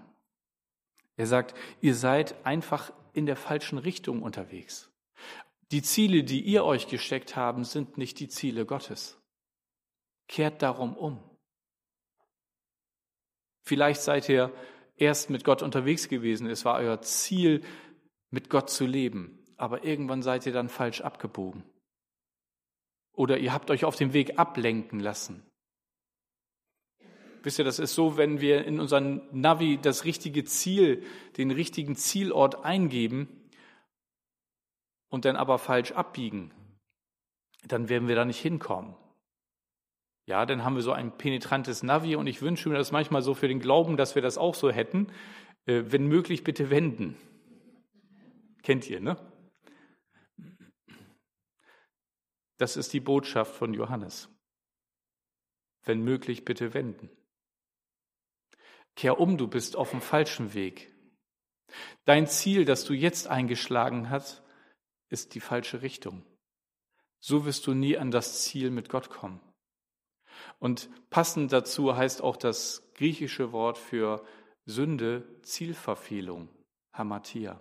Er 1.18 1.28
sagt, 1.28 1.56
ihr 1.82 1.94
seid 1.94 2.46
einfach 2.46 2.94
in 3.12 3.26
der 3.26 3.36
falschen 3.36 3.78
Richtung 3.78 4.24
unterwegs. 4.24 4.90
Die 5.72 5.82
Ziele, 5.82 6.24
die 6.24 6.42
ihr 6.42 6.64
euch 6.64 6.88
gesteckt 6.88 7.36
haben, 7.36 7.66
sind 7.66 7.98
nicht 7.98 8.20
die 8.22 8.29
Ziele 8.29 8.66
Gottes. 8.66 9.22
Kehrt 10.29 10.62
darum 10.62 10.96
um. 10.96 11.20
Vielleicht 13.64 14.01
seid 14.01 14.29
ihr 14.29 14.53
erst 14.96 15.29
mit 15.29 15.44
Gott 15.44 15.62
unterwegs 15.62 16.08
gewesen. 16.08 16.48
Es 16.48 16.64
war 16.64 16.77
euer 16.77 17.01
Ziel, 17.01 17.62
mit 18.31 18.50
Gott 18.50 18.70
zu 18.70 18.85
leben. 18.85 19.37
Aber 19.57 19.83
irgendwann 19.83 20.24
seid 20.24 20.46
ihr 20.46 20.53
dann 20.53 20.70
falsch 20.70 21.01
abgebogen. 21.01 21.63
Oder 23.13 23.37
ihr 23.37 23.53
habt 23.53 23.70
euch 23.70 23.85
auf 23.85 23.96
dem 23.96 24.13
Weg 24.13 24.39
ablenken 24.39 25.00
lassen. 25.00 25.44
Wisst 27.44 27.59
ihr, 27.59 27.65
das 27.65 27.79
ist 27.79 27.96
so, 27.96 28.17
wenn 28.17 28.39
wir 28.39 28.65
in 28.65 28.79
unseren 28.79 29.22
Navi 29.31 29.79
das 29.81 30.05
richtige 30.05 30.44
Ziel, 30.46 31.03
den 31.37 31.51
richtigen 31.51 31.96
Zielort 31.96 32.63
eingeben 32.63 33.27
und 35.09 35.25
dann 35.25 35.35
aber 35.35 35.57
falsch 35.57 35.91
abbiegen, 35.91 36.53
dann 37.67 37.89
werden 37.89 38.07
wir 38.07 38.15
da 38.15 38.25
nicht 38.25 38.39
hinkommen. 38.39 38.96
Ja, 40.27 40.46
dann 40.46 40.63
haben 40.63 40.75
wir 40.75 40.83
so 40.83 40.91
ein 40.91 41.17
penetrantes 41.17 41.83
Navi 41.83 42.15
und 42.15 42.27
ich 42.27 42.41
wünsche 42.41 42.70
mir 42.70 42.77
das 42.77 42.91
manchmal 42.91 43.24
so 43.24 43.33
für 43.33 43.48
den 43.48 43.59
Glauben, 43.59 43.98
dass 43.98 44.15
wir 44.15 44.22
das 44.22 44.37
auch 44.37 44.55
so 44.55 44.70
hätten. 44.70 45.07
Äh, 45.65 45.83
wenn 45.87 46.07
möglich, 46.07 46.44
bitte 46.44 46.70
wenden. 46.70 47.17
Kennt 48.64 48.90
ihr, 48.90 49.00
ne? 49.00 49.18
Das 52.58 52.78
ist 52.78 52.94
die 52.94 53.00
Botschaft 53.00 53.56
von 53.56 53.74
Johannes. 53.74 54.30
Wenn 55.84 56.02
möglich, 56.04 56.46
bitte 56.46 56.74
wenden. 56.76 57.10
Kehr 58.96 59.20
um, 59.20 59.38
du 59.38 59.48
bist 59.48 59.76
auf 59.76 59.92
dem 59.92 60.02
falschen 60.02 60.54
Weg. 60.54 60.94
Dein 62.06 62.28
Ziel, 62.28 62.66
das 62.66 62.84
du 62.84 62.94
jetzt 62.94 63.28
eingeschlagen 63.28 64.10
hast, 64.10 64.44
ist 65.10 65.34
die 65.34 65.40
falsche 65.40 65.82
Richtung. 65.82 66.24
So 67.20 67.46
wirst 67.46 67.66
du 67.68 67.74
nie 67.74 67.98
an 67.98 68.12
das 68.12 68.44
Ziel 68.44 68.70
mit 68.70 68.90
Gott 68.90 69.10
kommen. 69.10 69.40
Und 70.60 70.90
passend 71.10 71.52
dazu 71.52 71.96
heißt 71.96 72.22
auch 72.22 72.38
das 72.38 72.92
griechische 72.94 73.52
Wort 73.52 73.78
für 73.78 74.26
Sünde 74.66 75.40
Zielverfehlung, 75.42 76.50
Hamatia. 76.94 77.60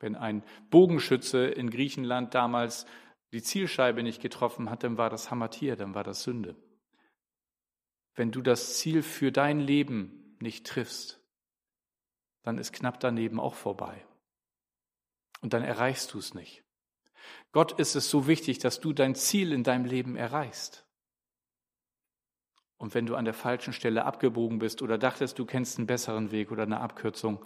Wenn 0.00 0.16
ein 0.16 0.42
Bogenschütze 0.70 1.46
in 1.46 1.70
Griechenland 1.70 2.34
damals 2.34 2.86
die 3.32 3.42
Zielscheibe 3.42 4.02
nicht 4.02 4.20
getroffen 4.22 4.70
hat, 4.70 4.84
dann 4.84 4.98
war 4.98 5.10
das 5.10 5.30
Hamatia, 5.30 5.76
dann 5.76 5.94
war 5.94 6.04
das 6.04 6.22
Sünde. 6.22 6.56
Wenn 8.14 8.30
du 8.30 8.42
das 8.42 8.78
Ziel 8.78 9.02
für 9.02 9.32
dein 9.32 9.60
Leben 9.60 10.36
nicht 10.40 10.66
triffst, 10.66 11.20
dann 12.42 12.58
ist 12.58 12.72
knapp 12.72 13.00
daneben 13.00 13.40
auch 13.40 13.54
vorbei. 13.54 14.06
Und 15.40 15.52
dann 15.52 15.62
erreichst 15.62 16.14
du 16.14 16.18
es 16.18 16.34
nicht. 16.34 16.62
Gott 17.52 17.78
ist 17.78 17.94
es 17.94 18.10
so 18.10 18.26
wichtig, 18.26 18.58
dass 18.58 18.80
du 18.80 18.92
dein 18.92 19.14
Ziel 19.14 19.52
in 19.52 19.64
deinem 19.64 19.84
Leben 19.84 20.16
erreichst. 20.16 20.84
Und 22.76 22.94
wenn 22.94 23.06
du 23.06 23.16
an 23.16 23.24
der 23.24 23.34
falschen 23.34 23.72
Stelle 23.72 24.04
abgebogen 24.04 24.58
bist 24.58 24.82
oder 24.82 24.98
dachtest, 24.98 25.38
du 25.38 25.46
kennst 25.46 25.78
einen 25.78 25.86
besseren 25.86 26.30
Weg 26.30 26.50
oder 26.50 26.64
eine 26.64 26.80
Abkürzung, 26.80 27.44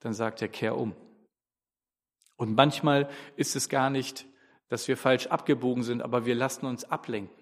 dann 0.00 0.14
sagt 0.14 0.42
er, 0.42 0.48
kehr 0.48 0.76
um. 0.76 0.96
Und 2.42 2.56
manchmal 2.56 3.08
ist 3.36 3.54
es 3.54 3.68
gar 3.68 3.88
nicht, 3.88 4.26
dass 4.66 4.88
wir 4.88 4.96
falsch 4.96 5.28
abgebogen 5.28 5.84
sind, 5.84 6.02
aber 6.02 6.26
wir 6.26 6.34
lassen 6.34 6.66
uns 6.66 6.82
ablenken. 6.82 7.40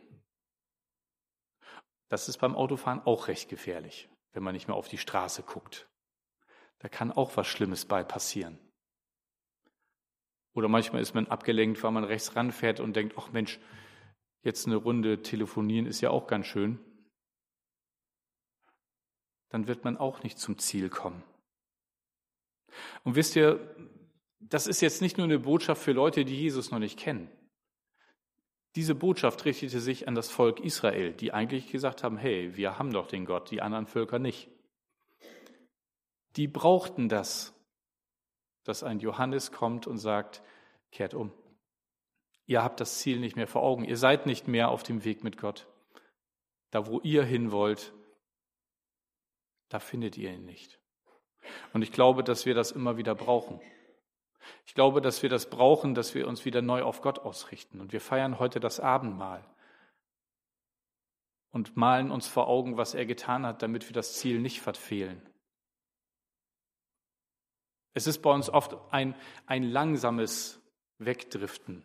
Das 2.11 2.29
ist 2.29 2.37
beim 2.37 2.55
Autofahren 2.55 3.01
auch 3.07 3.27
recht 3.27 3.49
gefährlich, 3.49 4.11
wenn 4.35 4.43
man 4.43 4.53
nicht 4.53 4.69
mehr 4.69 4.77
auf 4.77 4.89
die 4.89 4.99
Straße 4.99 5.43
guckt. 5.43 5.89
Da 6.81 6.91
kann 6.91 7.13
auch 7.13 7.35
was 7.39 7.47
Schlimmes 7.47 7.87
bei 7.87 8.05
passieren. 8.05 8.59
Oder 10.53 10.69
manchmal 10.69 11.01
ist 11.01 11.15
man 11.15 11.29
abgelenkt, 11.29 11.83
weil 11.83 11.93
man 11.93 12.05
rechts 12.05 12.37
ranfährt 12.37 12.79
und 12.79 12.95
denkt, 12.95 13.15
ach 13.17 13.33
Mensch, 13.33 13.59
jetzt 14.43 14.67
eine 14.67 14.77
Runde 14.77 15.23
telefonieren 15.23 15.87
ist 15.87 16.03
ja 16.03 16.11
auch 16.11 16.27
ganz 16.27 16.45
schön, 16.45 16.79
dann 19.49 19.67
wird 19.67 19.83
man 19.83 19.97
auch 19.97 20.23
nicht 20.25 20.39
zum 20.39 20.59
Ziel 20.59 20.91
kommen. 20.91 21.23
Und 23.03 23.15
wisst 23.15 23.35
ihr, 23.35 23.75
das 24.41 24.67
ist 24.67 24.81
jetzt 24.81 25.03
nicht 25.03 25.19
nur 25.19 25.25
eine 25.25 25.39
Botschaft 25.39 25.83
für 25.83 25.93
Leute, 25.93 26.25
die 26.25 26.37
Jesus 26.37 26.71
noch 26.71 26.79
nicht 26.79 26.99
kennen. 26.99 27.31
Diese 28.77 28.95
Botschaft 28.95 29.45
richtete 29.45 29.81
sich 29.81 30.09
an 30.09 30.15
das 30.15 30.31
Volk 30.31 30.61
Israel, 30.61 31.13
die 31.13 31.33
eigentlich 31.33 31.71
gesagt 31.71 32.03
haben, 32.03 32.17
hey, 32.17 32.57
wir 32.57 32.79
haben 32.79 32.93
doch 32.93 33.09
den 33.09 33.27
Gott, 33.27 33.51
die 33.51 33.63
anderen 33.63 33.87
Völker 33.87 34.19
nicht. 34.19 34.49
Die 36.37 36.47
brauchten 36.47 37.09
das, 37.09 37.53
dass 38.65 38.83
ein 38.83 39.01
Johannes 39.01 39.51
kommt 39.51 39.87
und 39.87 39.99
sagt, 39.99 40.43
kehrt 40.93 41.15
um. 41.15 41.33
Ihr 42.47 42.63
habt 42.63 42.81
das 42.81 42.99
Ziel 42.99 43.19
nicht 43.19 43.37
mehr 43.37 43.49
vor 43.49 43.63
Augen. 43.63 43.85
Ihr 43.85 43.97
seid 43.97 44.27
nicht 44.27 44.49
mehr 44.49 44.71
auf 44.71 44.83
dem 44.83 45.05
Weg 45.05 45.25
mit 45.25 45.37
Gott. 45.37 45.67
Da, 46.71 46.87
wo 46.87 47.01
ihr 47.01 47.25
hin 47.25 47.51
wollt, 47.51 47.93
da 49.69 49.81
findet 49.81 50.17
ihr 50.17 50.33
ihn 50.33 50.45
nicht. 50.45 50.79
Und 51.73 51.83
ich 51.83 51.93
glaube, 51.93 52.23
dass 52.23 52.47
wir 52.47 52.55
das 52.55 52.71
immer 52.71 52.97
wieder 52.97 53.15
brauchen. 53.15 53.61
Ich 54.67 54.75
glaube, 54.75 55.01
dass 55.01 55.23
wir 55.23 55.29
das 55.31 55.51
brauchen, 55.51 55.95
dass 55.95 56.15
wir 56.15 56.27
uns 56.27 56.45
wieder 56.45 56.63
neu 56.63 56.83
auf 56.83 57.03
Gott 57.03 57.19
ausrichten. 57.19 57.81
Und 57.81 57.93
wir 57.93 58.01
feiern 58.01 58.39
heute 58.39 58.61
das 58.61 58.81
Abendmahl. 58.81 59.45
und 61.53 61.77
malen 61.77 62.11
uns 62.13 62.29
vor 62.29 62.47
Augen, 62.47 62.77
was 62.77 62.95
er 62.95 63.07
getan 63.07 63.45
hat, 63.45 63.63
damit 63.63 63.89
wir 63.89 63.93
das 63.93 64.15
Ziel 64.15 64.39
nicht 64.41 64.61
verfehlen. 64.61 65.21
Es 67.93 68.07
ist 68.07 68.19
bei 68.23 68.33
uns 68.33 68.49
oft 68.49 68.77
ein, 68.93 69.17
ein 69.47 69.65
langsames 69.65 70.61
Wegdriften, 70.99 71.85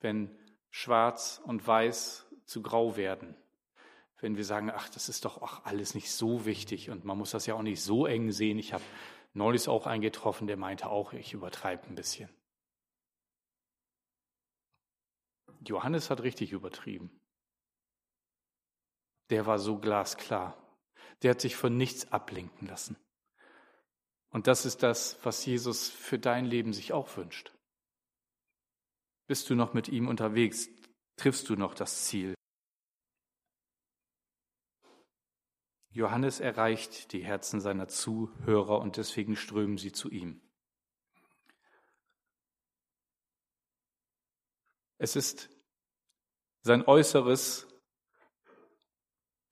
wenn 0.00 0.36
schwarz 0.70 1.40
und 1.44 1.64
weiß 1.64 2.26
zu 2.44 2.62
grau 2.62 2.96
werden. 2.96 3.36
Wenn 4.18 4.36
wir 4.36 4.44
sagen, 4.44 4.70
ach, 4.70 4.88
das 4.88 5.08
ist 5.08 5.24
doch 5.24 5.40
auch 5.40 5.64
alles 5.64 5.94
nicht 5.94 6.10
so 6.10 6.44
wichtig 6.44 6.90
und 6.90 7.04
man 7.04 7.16
muss 7.16 7.30
das 7.30 7.46
ja 7.46 7.54
auch 7.54 7.62
nicht 7.62 7.80
so 7.80 8.06
eng 8.06 8.32
sehen. 8.32 8.58
Ich 8.58 8.72
habe 8.72 8.84
neulich 9.32 9.68
auch 9.68 9.86
einen 9.86 10.02
getroffen, 10.02 10.46
der 10.46 10.56
meinte 10.56 10.88
auch, 10.88 11.12
ich 11.12 11.32
übertreibe 11.32 11.86
ein 11.86 11.94
bisschen. 11.94 12.30
Johannes 15.66 16.10
hat 16.10 16.22
richtig 16.22 16.52
übertrieben. 16.52 17.20
Der 19.30 19.46
war 19.46 19.58
so 19.58 19.78
glasklar. 19.78 20.56
Der 21.22 21.32
hat 21.32 21.40
sich 21.40 21.54
von 21.54 21.76
nichts 21.76 22.10
ablenken 22.12 22.66
lassen. 22.66 22.96
Und 24.30 24.46
das 24.46 24.64
ist 24.64 24.82
das, 24.82 25.18
was 25.22 25.44
Jesus 25.44 25.88
für 25.88 26.18
dein 26.18 26.46
Leben 26.46 26.72
sich 26.72 26.92
auch 26.92 27.16
wünscht. 27.16 27.52
Bist 29.26 29.50
du 29.50 29.54
noch 29.54 29.74
mit 29.74 29.88
ihm 29.88 30.08
unterwegs? 30.08 30.68
Triffst 31.16 31.48
du 31.48 31.56
noch 31.56 31.74
das 31.74 32.06
Ziel? 32.06 32.34
Johannes 35.92 36.40
erreicht 36.40 37.12
die 37.12 37.24
Herzen 37.24 37.60
seiner 37.60 37.88
Zuhörer 37.88 38.80
und 38.80 38.96
deswegen 38.96 39.36
strömen 39.36 39.76
sie 39.76 39.92
zu 39.92 40.08
ihm. 40.08 40.40
Es 44.98 45.16
ist 45.16 45.48
sein 46.62 46.86
Äußeres, 46.86 47.66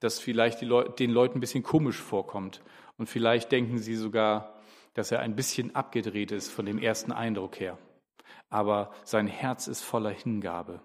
das 0.01 0.20
vielleicht 0.20 0.62
Leute, 0.62 0.92
den 0.92 1.11
Leuten 1.11 1.38
ein 1.38 1.40
bisschen 1.40 1.62
komisch 1.64 2.01
vorkommt. 2.01 2.62
Und 2.98 3.09
vielleicht 3.09 3.51
denken 3.51 3.79
sie 3.79 3.96
sogar, 3.96 4.61
dass 4.94 5.11
er 5.11 5.20
ein 5.20 5.37
bisschen 5.37 5.74
abgedreht 5.74 6.33
ist 6.33 6.51
von 6.51 6.66
dem 6.66 6.79
ersten 6.79 7.12
Eindruck 7.12 7.59
her. 7.59 7.79
Aber 8.48 8.92
sein 9.05 9.27
Herz 9.27 9.66
ist 9.68 9.83
voller 9.83 10.11
Hingabe. 10.11 10.83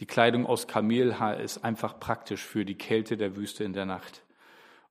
Die 0.00 0.06
Kleidung 0.06 0.44
aus 0.44 0.66
Kamelhaar 0.66 1.40
ist 1.40 1.64
einfach 1.64 1.98
praktisch 1.98 2.44
für 2.44 2.64
die 2.64 2.76
Kälte 2.76 3.16
der 3.16 3.36
Wüste 3.36 3.64
in 3.64 3.72
der 3.72 3.86
Nacht. 3.86 4.24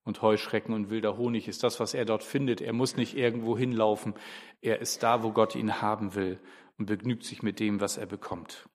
Und 0.03 0.21
Heuschrecken 0.21 0.73
und 0.73 0.89
wilder 0.89 1.17
Honig 1.17 1.47
ist 1.47 1.63
das, 1.63 1.79
was 1.79 1.93
er 1.93 2.05
dort 2.05 2.23
findet. 2.23 2.61
Er 2.61 2.73
muss 2.73 2.95
nicht 2.95 3.15
irgendwo 3.15 3.57
hinlaufen. 3.57 4.13
Er 4.61 4.79
ist 4.79 5.03
da, 5.03 5.23
wo 5.23 5.31
Gott 5.31 5.55
ihn 5.55 5.81
haben 5.81 6.15
will 6.15 6.39
und 6.77 6.85
begnügt 6.85 7.23
sich 7.23 7.43
mit 7.43 7.59
dem, 7.59 7.81
was 7.81 7.97
er 7.97 8.05
bekommt. 8.05 8.67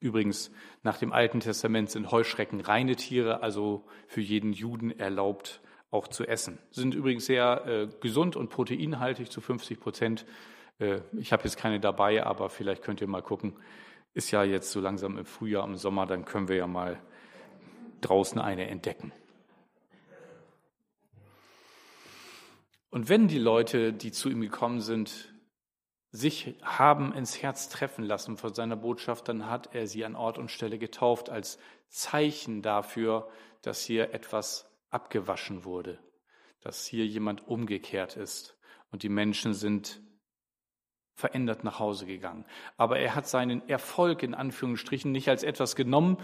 Übrigens, 0.00 0.52
nach 0.82 0.98
dem 0.98 1.12
Alten 1.12 1.40
Testament 1.40 1.90
sind 1.90 2.10
Heuschrecken 2.12 2.60
reine 2.60 2.94
Tiere, 2.94 3.42
also 3.42 3.84
für 4.06 4.20
jeden 4.20 4.52
Juden 4.52 4.96
erlaubt, 4.96 5.60
auch 5.90 6.06
zu 6.06 6.26
essen. 6.26 6.58
Sind 6.70 6.94
übrigens 6.94 7.26
sehr 7.26 7.66
äh, 7.66 7.88
gesund 8.00 8.36
und 8.36 8.50
proteinhaltig 8.50 9.30
zu 9.30 9.40
50 9.40 9.80
Prozent. 9.80 10.26
Äh, 10.78 11.00
ich 11.16 11.32
habe 11.32 11.44
jetzt 11.44 11.56
keine 11.56 11.80
dabei, 11.80 12.24
aber 12.24 12.48
vielleicht 12.50 12.82
könnt 12.82 13.00
ihr 13.00 13.08
mal 13.08 13.22
gucken. 13.22 13.56
Ist 14.18 14.32
ja 14.32 14.42
jetzt 14.42 14.72
so 14.72 14.80
langsam 14.80 15.16
im 15.16 15.24
Frühjahr, 15.24 15.64
im 15.64 15.76
Sommer, 15.76 16.04
dann 16.04 16.24
können 16.24 16.48
wir 16.48 16.56
ja 16.56 16.66
mal 16.66 17.00
draußen 18.00 18.40
eine 18.40 18.66
entdecken. 18.66 19.12
Und 22.90 23.08
wenn 23.08 23.28
die 23.28 23.38
Leute, 23.38 23.92
die 23.92 24.10
zu 24.10 24.28
ihm 24.28 24.40
gekommen 24.40 24.80
sind, 24.80 25.32
sich 26.10 26.56
haben 26.64 27.12
ins 27.12 27.40
Herz 27.40 27.68
treffen 27.68 28.02
lassen 28.02 28.36
von 28.36 28.52
seiner 28.52 28.74
Botschaft, 28.74 29.28
dann 29.28 29.46
hat 29.46 29.72
er 29.72 29.86
sie 29.86 30.04
an 30.04 30.16
Ort 30.16 30.36
und 30.36 30.50
Stelle 30.50 30.80
getauft 30.80 31.30
als 31.30 31.60
Zeichen 31.86 32.60
dafür, 32.60 33.30
dass 33.62 33.84
hier 33.84 34.12
etwas 34.14 34.68
abgewaschen 34.90 35.62
wurde, 35.62 36.00
dass 36.60 36.86
hier 36.86 37.06
jemand 37.06 37.46
umgekehrt 37.46 38.16
ist 38.16 38.58
und 38.90 39.04
die 39.04 39.10
Menschen 39.10 39.54
sind 39.54 40.00
verändert 41.18 41.64
nach 41.64 41.80
Hause 41.80 42.06
gegangen. 42.06 42.44
Aber 42.76 43.00
er 43.00 43.16
hat 43.16 43.26
seinen 43.26 43.68
Erfolg 43.68 44.22
in 44.22 44.34
Anführungsstrichen 44.34 45.10
nicht 45.10 45.28
als 45.28 45.42
etwas 45.42 45.74
genommen, 45.74 46.16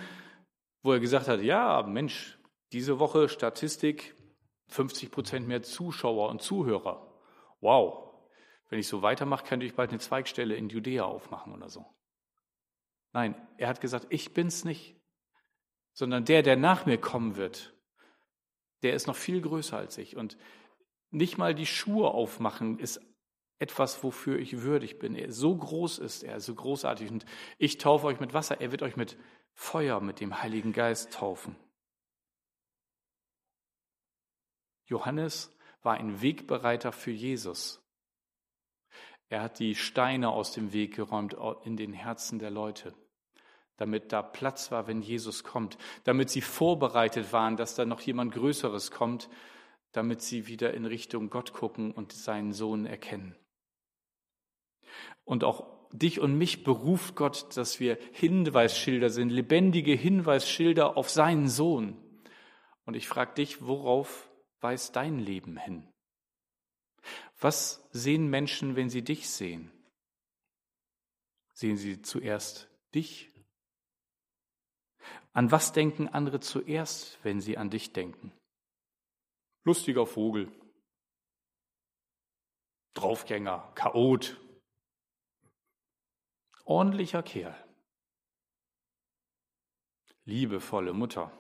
wo 0.83 0.93
er 0.93 1.01
gesagt 1.01 1.27
hat, 1.27 1.43
ja, 1.43 1.83
Mensch, 1.83 2.39
diese 2.71 3.01
Woche 3.01 3.29
Statistik, 3.29 4.15
50 4.69 5.11
Prozent 5.11 5.49
mehr 5.49 5.65
Zuschauer 5.65 6.29
und 6.29 6.43
Zuhörer. 6.43 7.13
Wow, 7.61 8.15
wenn 8.71 8.79
ich 8.79 8.87
so 8.87 9.03
weitermache, 9.03 9.45
könnte 9.45 9.67
ich 9.67 9.75
bald 9.75 9.91
eine 9.91 9.99
Zweigstelle 9.99 10.55
in 10.55 10.69
Judäa 10.69 11.03
aufmachen 11.03 11.53
oder 11.53 11.69
so. 11.69 11.85
Nein, 13.13 13.35
er 13.59 13.67
hat 13.67 13.81
gesagt, 13.81 14.07
ich 14.11 14.33
bin's 14.33 14.65
nicht, 14.65 14.97
sondern 15.93 16.25
der, 16.25 16.43
der 16.43 16.55
nach 16.55 16.87
mir 16.87 16.99
kommen 16.99 17.35
wird, 17.35 17.75
der 18.85 18.95
ist 18.95 19.09
noch 19.09 19.17
viel 19.17 19.41
größer 19.41 19.77
als 19.77 19.99
ich. 19.99 20.17
Und 20.17 20.39
nicht 21.11 21.37
mal 21.37 21.53
die 21.53 21.67
Schuhe 21.67 22.13
aufmachen 22.13 22.79
ist 22.79 23.01
etwas, 23.59 24.03
wofür 24.03 24.39
ich 24.39 24.63
würdig 24.63 24.99
bin. 24.99 25.31
so 25.31 25.57
groß 25.57 25.99
ist 25.99 26.23
er, 26.23 26.41
so 26.41 26.55
großartig. 26.55 27.11
Und 27.11 27.25
ich 27.59 27.79
taufe 27.79 28.07
euch 28.07 28.21
mit 28.21 28.35
Wasser, 28.35 28.61
er 28.61 28.73
wird 28.73 28.83
euch 28.83 28.97
mit 28.97 29.17
Feuer, 29.55 30.01
mit 30.01 30.21
dem 30.21 30.43
Heiligen 30.43 30.73
Geist 30.73 31.13
taufen. 31.13 31.57
Johannes 34.87 35.57
war 35.83 35.95
ein 35.95 36.21
Wegbereiter 36.21 36.93
für 36.93 37.11
Jesus. 37.11 37.81
Er 39.29 39.43
hat 39.43 39.59
die 39.59 39.75
Steine 39.75 40.31
aus 40.31 40.53
dem 40.53 40.73
Weg 40.73 40.95
geräumt 40.95 41.37
in 41.65 41.77
den 41.77 41.93
Herzen 41.93 42.39
der 42.39 42.51
Leute, 42.51 42.95
damit 43.77 44.13
da 44.13 44.23
Platz 44.23 44.71
war, 44.71 44.87
wenn 44.87 45.01
Jesus 45.01 45.45
kommt, 45.45 45.79
damit 46.05 46.31
sie 46.31 46.43
vorbereitet 46.43 47.33
waren, 47.33 47.57
dass 47.57 47.75
da 47.75 47.85
noch 47.85 48.01
jemand 48.01 48.35
Größeres 48.35 48.91
kommt, 48.91 49.29
damit 49.93 50.23
sie 50.23 50.47
wieder 50.47 50.75
in 50.75 50.85
Richtung 50.85 51.31
Gott 51.31 51.53
gucken 51.53 51.93
und 51.93 52.13
seinen 52.13 52.53
Sohn 52.53 52.85
erkennen. 52.85 53.37
Und 55.25 55.45
auch 55.45 55.89
dich 55.93 56.21
und 56.21 56.37
mich 56.37 56.65
beruft 56.65 57.15
Gott, 57.15 57.57
dass 57.57 57.81
wir 57.81 57.99
Hinweisschilder 58.13 59.11
sind, 59.11 59.31
lebendige 59.31 59.93
Hinweisschilder 59.93 60.97
auf 60.97 61.09
seinen 61.09 61.49
Sohn. 61.49 61.97
Und 62.85 62.95
ich 62.95 63.09
frage 63.09 63.35
dich, 63.35 63.63
worauf 63.63 64.29
weist 64.61 64.97
dein 64.97 65.19
Leben 65.19 65.57
hin? 65.57 65.89
Was 67.39 67.87
sehen 67.93 68.29
Menschen, 68.29 68.77
wenn 68.77 68.91
sie 68.91 69.03
dich 69.03 69.29
sehen? 69.29 69.71
Sehen 71.53 71.77
sie 71.77 72.03
zuerst 72.03 72.69
dich? 72.95 73.31
An 75.33 75.51
was 75.51 75.73
denken 75.73 76.09
andere 76.09 76.41
zuerst, 76.41 77.19
wenn 77.23 77.41
sie 77.41 77.57
an 77.59 77.71
dich 77.71 77.93
denken? 77.93 78.33
Lustiger 79.65 80.07
Vogel, 80.07 80.51
Draufgänger, 82.95 83.73
Chaot, 83.75 84.41
ordentlicher 86.65 87.23
Kerl, 87.23 87.57
liebevolle 90.25 90.93
Mutter. 90.93 91.31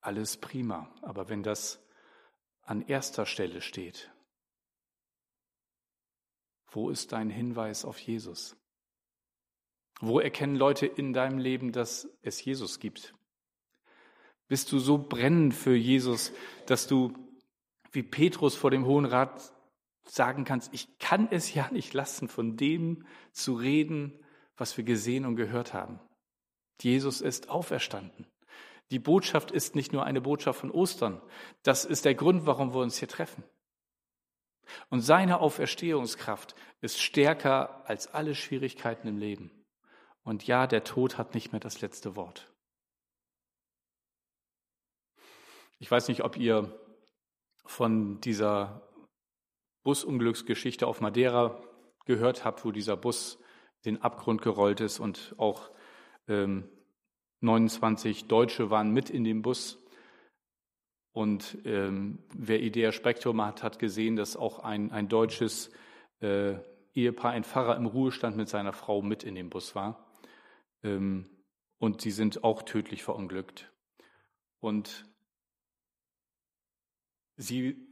Alles 0.00 0.36
prima, 0.36 0.94
aber 1.02 1.28
wenn 1.28 1.42
das 1.42 1.82
an 2.62 2.82
erster 2.82 3.26
Stelle 3.26 3.60
steht, 3.60 4.12
wo 6.68 6.90
ist 6.90 7.12
dein 7.12 7.30
Hinweis 7.30 7.84
auf 7.84 7.98
Jesus? 7.98 8.56
Wo 10.00 10.20
erkennen 10.20 10.56
Leute 10.56 10.86
in 10.86 11.12
deinem 11.12 11.38
Leben, 11.38 11.72
dass 11.72 12.08
es 12.22 12.44
Jesus 12.44 12.78
gibt? 12.80 13.14
Bist 14.46 14.70
du 14.70 14.78
so 14.78 14.98
brennend 14.98 15.54
für 15.54 15.74
Jesus, 15.74 16.32
dass 16.66 16.86
du 16.86 17.14
wie 17.92 18.02
Petrus 18.02 18.54
vor 18.54 18.70
dem 18.70 18.84
Hohen 18.84 19.06
Rat 19.06 19.55
sagen 20.08 20.44
kannst, 20.44 20.72
ich 20.72 20.98
kann 20.98 21.28
es 21.30 21.52
ja 21.52 21.68
nicht 21.70 21.94
lassen, 21.94 22.28
von 22.28 22.56
dem 22.56 23.04
zu 23.32 23.54
reden, 23.54 24.18
was 24.56 24.76
wir 24.76 24.84
gesehen 24.84 25.26
und 25.26 25.36
gehört 25.36 25.74
haben. 25.74 26.00
Jesus 26.80 27.20
ist 27.20 27.48
auferstanden. 27.48 28.26
Die 28.90 28.98
Botschaft 28.98 29.50
ist 29.50 29.74
nicht 29.74 29.92
nur 29.92 30.04
eine 30.04 30.20
Botschaft 30.20 30.60
von 30.60 30.70
Ostern. 30.70 31.20
Das 31.62 31.84
ist 31.84 32.04
der 32.04 32.14
Grund, 32.14 32.46
warum 32.46 32.72
wir 32.72 32.80
uns 32.80 32.98
hier 32.98 33.08
treffen. 33.08 33.42
Und 34.90 35.00
seine 35.00 35.40
Auferstehungskraft 35.40 36.54
ist 36.80 37.00
stärker 37.00 37.88
als 37.88 38.08
alle 38.08 38.34
Schwierigkeiten 38.34 39.08
im 39.08 39.18
Leben. 39.18 39.50
Und 40.22 40.46
ja, 40.46 40.66
der 40.66 40.84
Tod 40.84 41.18
hat 41.18 41.34
nicht 41.34 41.52
mehr 41.52 41.60
das 41.60 41.80
letzte 41.80 42.16
Wort. 42.16 42.52
Ich 45.78 45.90
weiß 45.90 46.08
nicht, 46.08 46.24
ob 46.24 46.36
ihr 46.36 46.80
von 47.64 48.20
dieser 48.20 48.85
Busunglücksgeschichte 49.86 50.84
auf 50.84 51.00
Madeira 51.00 51.62
gehört 52.06 52.44
habt, 52.44 52.64
wo 52.64 52.72
dieser 52.72 52.96
Bus 52.96 53.38
den 53.84 54.02
Abgrund 54.02 54.42
gerollt 54.42 54.80
ist 54.80 54.98
und 54.98 55.36
auch 55.38 55.70
ähm, 56.26 56.68
29 57.38 58.26
Deutsche 58.26 58.68
waren 58.70 58.90
mit 58.90 59.10
in 59.10 59.22
dem 59.22 59.42
Bus. 59.42 59.78
Und 61.12 61.58
ähm, 61.64 62.18
wer 62.34 62.60
Idea 62.62 62.90
Spektrum 62.90 63.40
hat, 63.40 63.62
hat 63.62 63.78
gesehen, 63.78 64.16
dass 64.16 64.36
auch 64.36 64.58
ein, 64.58 64.90
ein 64.90 65.08
deutsches 65.08 65.70
äh, 66.20 66.56
Ehepaar, 66.92 67.30
ein 67.30 67.44
Pfarrer 67.44 67.76
im 67.76 67.86
Ruhestand 67.86 68.36
mit 68.36 68.48
seiner 68.48 68.72
Frau 68.72 69.02
mit 69.02 69.22
in 69.22 69.36
dem 69.36 69.50
Bus 69.50 69.76
war. 69.76 70.04
Ähm, 70.82 71.30
und 71.78 72.00
sie 72.00 72.10
sind 72.10 72.42
auch 72.42 72.62
tödlich 72.64 73.04
verunglückt. 73.04 73.70
Und 74.58 75.08
sie 77.36 77.85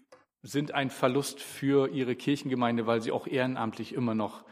sind 0.44 0.72
ein 0.72 0.90
Verlust 0.90 1.40
für 1.40 1.88
ihre 1.88 2.14
Kirchengemeinde, 2.14 2.86
weil 2.86 3.00
sie 3.00 3.10
auch 3.10 3.26
ehrenamtlich 3.26 3.94
immer 3.94 4.14
noch 4.14 4.44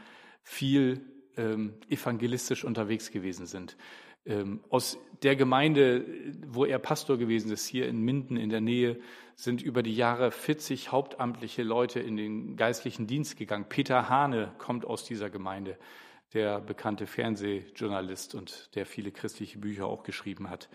viel 0.42 1.04
ähm, 1.36 1.74
evangelistisch 1.88 2.64
unterwegs 2.64 3.10
gewesen 3.10 3.46
sind. 3.46 3.76
Ähm, 4.24 4.60
aus 4.70 4.98
der 5.22 5.36
Gemeinde, 5.36 6.06
wo 6.46 6.64
er 6.64 6.78
Pastor 6.78 7.18
gewesen 7.18 7.52
ist, 7.52 7.66
hier 7.66 7.88
in 7.88 8.00
Minden 8.00 8.36
in 8.36 8.48
der 8.48 8.60
Nähe, 8.62 9.00
sind 9.36 9.60
über 9.62 9.82
die 9.82 9.94
Jahre 9.94 10.30
40 10.30 10.92
hauptamtliche 10.92 11.62
Leute 11.62 12.00
in 12.00 12.16
den 12.16 12.56
geistlichen 12.56 13.06
Dienst 13.06 13.36
gegangen. 13.36 13.66
Peter 13.68 14.08
Hane 14.08 14.52
kommt 14.58 14.86
aus 14.86 15.04
dieser 15.04 15.28
Gemeinde, 15.28 15.76
der 16.32 16.60
bekannte 16.60 17.06
Fernsehjournalist 17.06 18.34
und 18.34 18.74
der 18.76 18.86
viele 18.86 19.12
christliche 19.12 19.58
Bücher 19.58 19.86
auch 19.86 20.04
geschrieben 20.04 20.48
hat. 20.48 20.70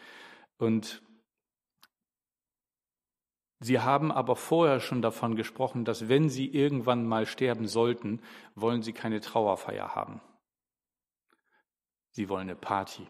Und 0.60 1.02
Sie 3.60 3.80
haben 3.80 4.12
aber 4.12 4.36
vorher 4.36 4.80
schon 4.80 5.02
davon 5.02 5.36
gesprochen, 5.36 5.84
dass 5.84 6.10
wenn 6.10 6.30
Sie 6.30 6.48
irgendwann 6.48 7.08
mal 7.08 7.26
sterben 7.26 7.68
sollten, 7.68 8.22
wollen 8.56 8.82
Sie 8.84 8.94
keine 8.94 9.20
Trauerfeier 9.20 9.96
haben. 9.96 10.22
Sie 12.12 12.30
wollen 12.30 12.50
eine 12.50 12.56
Party 12.56 13.08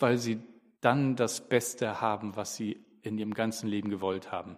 weil 0.00 0.18
sie 0.18 0.40
dann 0.80 1.16
das 1.16 1.48
Beste 1.48 2.00
haben, 2.00 2.36
was 2.36 2.56
sie 2.56 2.84
in 3.02 3.18
ihrem 3.18 3.34
ganzen 3.34 3.68
Leben 3.68 3.90
gewollt 3.90 4.32
haben. 4.32 4.56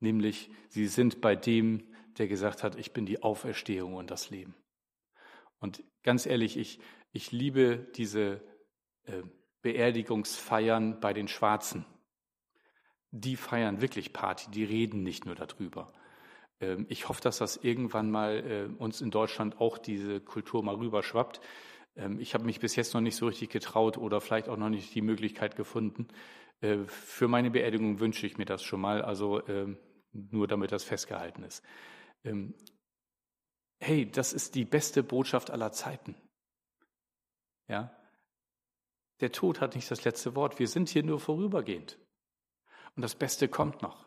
Nämlich, 0.00 0.50
sie 0.68 0.86
sind 0.86 1.20
bei 1.20 1.34
dem, 1.36 1.82
der 2.18 2.28
gesagt 2.28 2.62
hat, 2.62 2.76
ich 2.76 2.92
bin 2.92 3.06
die 3.06 3.22
Auferstehung 3.22 3.94
und 3.94 4.10
das 4.10 4.30
Leben. 4.30 4.54
Und 5.58 5.82
ganz 6.02 6.26
ehrlich, 6.26 6.56
ich, 6.56 6.80
ich 7.12 7.32
liebe 7.32 7.78
diese 7.96 8.42
äh, 9.04 9.22
Beerdigungsfeiern 9.62 11.00
bei 11.00 11.12
den 11.12 11.28
Schwarzen. 11.28 11.86
Die 13.16 13.36
feiern 13.36 13.80
wirklich 13.80 14.12
Party, 14.12 14.50
die 14.50 14.64
reden 14.64 15.04
nicht 15.04 15.24
nur 15.24 15.36
darüber. 15.36 15.92
Ähm, 16.60 16.84
ich 16.88 17.08
hoffe, 17.08 17.20
dass 17.20 17.38
das 17.38 17.56
irgendwann 17.56 18.10
mal 18.10 18.44
äh, 18.44 18.82
uns 18.82 19.00
in 19.00 19.12
Deutschland 19.12 19.60
auch 19.60 19.78
diese 19.78 20.20
Kultur 20.20 20.64
mal 20.64 20.74
rüberschwappt. 20.74 21.40
Ähm, 21.94 22.18
ich 22.18 22.34
habe 22.34 22.44
mich 22.44 22.58
bis 22.58 22.74
jetzt 22.74 22.92
noch 22.92 23.00
nicht 23.00 23.14
so 23.14 23.26
richtig 23.28 23.50
getraut 23.50 23.98
oder 23.98 24.20
vielleicht 24.20 24.48
auch 24.48 24.56
noch 24.56 24.68
nicht 24.68 24.92
die 24.96 25.00
Möglichkeit 25.00 25.54
gefunden. 25.54 26.08
Äh, 26.60 26.78
für 26.86 27.28
meine 27.28 27.52
Beerdigung 27.52 28.00
wünsche 28.00 28.26
ich 28.26 28.36
mir 28.36 28.46
das 28.46 28.64
schon 28.64 28.80
mal, 28.80 29.00
also 29.00 29.46
ähm, 29.46 29.78
nur 30.10 30.48
damit 30.48 30.72
das 30.72 30.82
festgehalten 30.82 31.44
ist. 31.44 31.62
Hey, 33.80 34.10
das 34.10 34.32
ist 34.32 34.56
die 34.56 34.64
beste 34.64 35.04
Botschaft 35.04 35.50
aller 35.50 35.70
Zeiten. 35.70 36.16
Ja? 37.68 37.96
Der 39.20 39.30
Tod 39.30 39.60
hat 39.60 39.76
nicht 39.76 39.90
das 39.90 40.04
letzte 40.04 40.34
Wort. 40.34 40.58
Wir 40.58 40.68
sind 40.68 40.88
hier 40.88 41.02
nur 41.02 41.20
vorübergehend. 41.20 41.98
Und 42.96 43.02
das 43.02 43.14
Beste 43.14 43.48
kommt 43.48 43.82
noch. 43.82 44.06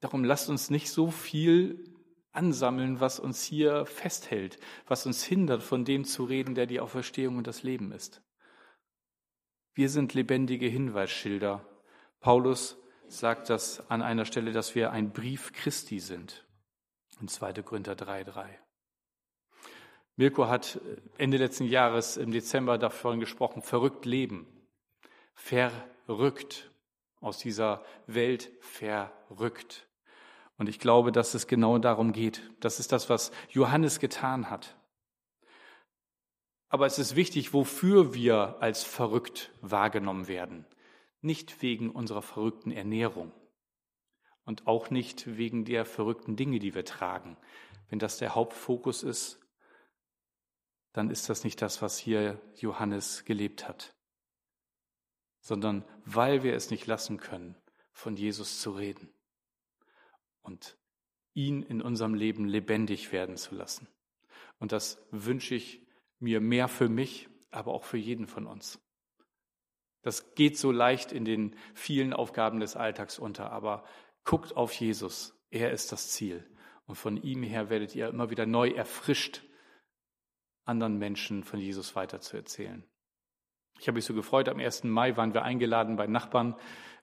Darum 0.00 0.24
lasst 0.24 0.48
uns 0.48 0.70
nicht 0.70 0.90
so 0.90 1.10
viel 1.10 1.94
ansammeln, 2.32 3.00
was 3.00 3.20
uns 3.20 3.42
hier 3.42 3.86
festhält, 3.86 4.58
was 4.86 5.06
uns 5.06 5.24
hindert, 5.24 5.62
von 5.62 5.84
dem 5.84 6.04
zu 6.04 6.24
reden, 6.24 6.54
der 6.54 6.66
die 6.66 6.80
Auferstehung 6.80 7.38
und 7.38 7.46
das 7.46 7.62
Leben 7.62 7.92
ist. 7.92 8.22
Wir 9.74 9.88
sind 9.88 10.14
lebendige 10.14 10.66
Hinweisschilder. 10.66 11.66
Paulus 12.20 12.76
sagt 13.08 13.50
das 13.50 13.88
an 13.90 14.02
einer 14.02 14.24
Stelle, 14.24 14.52
dass 14.52 14.74
wir 14.74 14.90
ein 14.92 15.12
Brief 15.12 15.52
Christi 15.52 16.00
sind. 16.00 16.46
In 17.20 17.28
2. 17.28 17.54
Korinther 17.62 17.94
3,3. 17.94 18.48
Mirko 20.16 20.48
hat 20.48 20.80
Ende 21.18 21.38
letzten 21.38 21.64
Jahres 21.64 22.16
im 22.16 22.30
Dezember 22.30 22.78
davon 22.78 23.18
gesprochen, 23.20 23.62
verrückt 23.62 24.04
leben. 24.04 24.46
Verrückt. 25.34 26.70
Aus 27.24 27.38
dieser 27.38 27.82
Welt 28.06 28.52
verrückt. 28.60 29.88
Und 30.58 30.68
ich 30.68 30.78
glaube, 30.78 31.10
dass 31.10 31.34
es 31.34 31.46
genau 31.46 31.78
darum 31.78 32.12
geht. 32.12 32.42
Das 32.60 32.78
ist 32.78 32.92
das, 32.92 33.08
was 33.08 33.32
Johannes 33.48 33.98
getan 33.98 34.50
hat. 34.50 34.76
Aber 36.68 36.86
es 36.86 36.98
ist 36.98 37.16
wichtig, 37.16 37.52
wofür 37.52 38.14
wir 38.14 38.56
als 38.60 38.84
verrückt 38.84 39.52
wahrgenommen 39.60 40.28
werden. 40.28 40.66
Nicht 41.20 41.62
wegen 41.62 41.90
unserer 41.90 42.22
verrückten 42.22 42.70
Ernährung 42.70 43.32
und 44.44 44.66
auch 44.66 44.90
nicht 44.90 45.38
wegen 45.38 45.64
der 45.64 45.84
verrückten 45.84 46.36
Dinge, 46.36 46.58
die 46.58 46.74
wir 46.74 46.84
tragen. 46.84 47.36
Wenn 47.88 47.98
das 47.98 48.18
der 48.18 48.34
Hauptfokus 48.34 49.02
ist, 49.02 49.40
dann 50.92 51.10
ist 51.10 51.28
das 51.28 51.44
nicht 51.44 51.62
das, 51.62 51.80
was 51.80 51.98
hier 51.98 52.40
Johannes 52.56 53.24
gelebt 53.24 53.66
hat, 53.66 53.94
sondern 55.44 55.84
weil 56.06 56.42
wir 56.42 56.54
es 56.54 56.70
nicht 56.70 56.86
lassen 56.86 57.18
können, 57.18 57.54
von 57.92 58.16
Jesus 58.16 58.60
zu 58.60 58.70
reden 58.70 59.12
und 60.40 60.78
ihn 61.34 61.62
in 61.62 61.82
unserem 61.82 62.14
Leben 62.14 62.46
lebendig 62.46 63.12
werden 63.12 63.36
zu 63.36 63.54
lassen. 63.54 63.86
Und 64.58 64.72
das 64.72 65.06
wünsche 65.10 65.54
ich 65.54 65.86
mir 66.18 66.40
mehr 66.40 66.66
für 66.66 66.88
mich, 66.88 67.28
aber 67.50 67.74
auch 67.74 67.84
für 67.84 67.98
jeden 67.98 68.26
von 68.26 68.46
uns. 68.46 68.80
Das 70.00 70.34
geht 70.34 70.56
so 70.56 70.72
leicht 70.72 71.12
in 71.12 71.26
den 71.26 71.56
vielen 71.74 72.14
Aufgaben 72.14 72.58
des 72.58 72.74
Alltags 72.74 73.18
unter, 73.18 73.52
aber 73.52 73.84
guckt 74.24 74.56
auf 74.56 74.72
Jesus. 74.72 75.38
Er 75.50 75.72
ist 75.72 75.92
das 75.92 76.08
Ziel. 76.10 76.50
Und 76.86 76.94
von 76.94 77.22
ihm 77.22 77.42
her 77.42 77.68
werdet 77.68 77.94
ihr 77.94 78.08
immer 78.08 78.30
wieder 78.30 78.46
neu 78.46 78.70
erfrischt, 78.70 79.42
anderen 80.64 80.96
Menschen 80.96 81.44
von 81.44 81.60
Jesus 81.60 81.94
weiterzuerzählen. 81.96 82.88
Ich 83.84 83.88
habe 83.88 83.96
mich 83.96 84.06
so 84.06 84.14
gefreut, 84.14 84.48
am 84.48 84.60
1. 84.60 84.84
Mai 84.84 85.14
waren 85.18 85.34
wir 85.34 85.42
eingeladen 85.42 85.96
bei 85.96 86.06
Nachbarn 86.06 86.54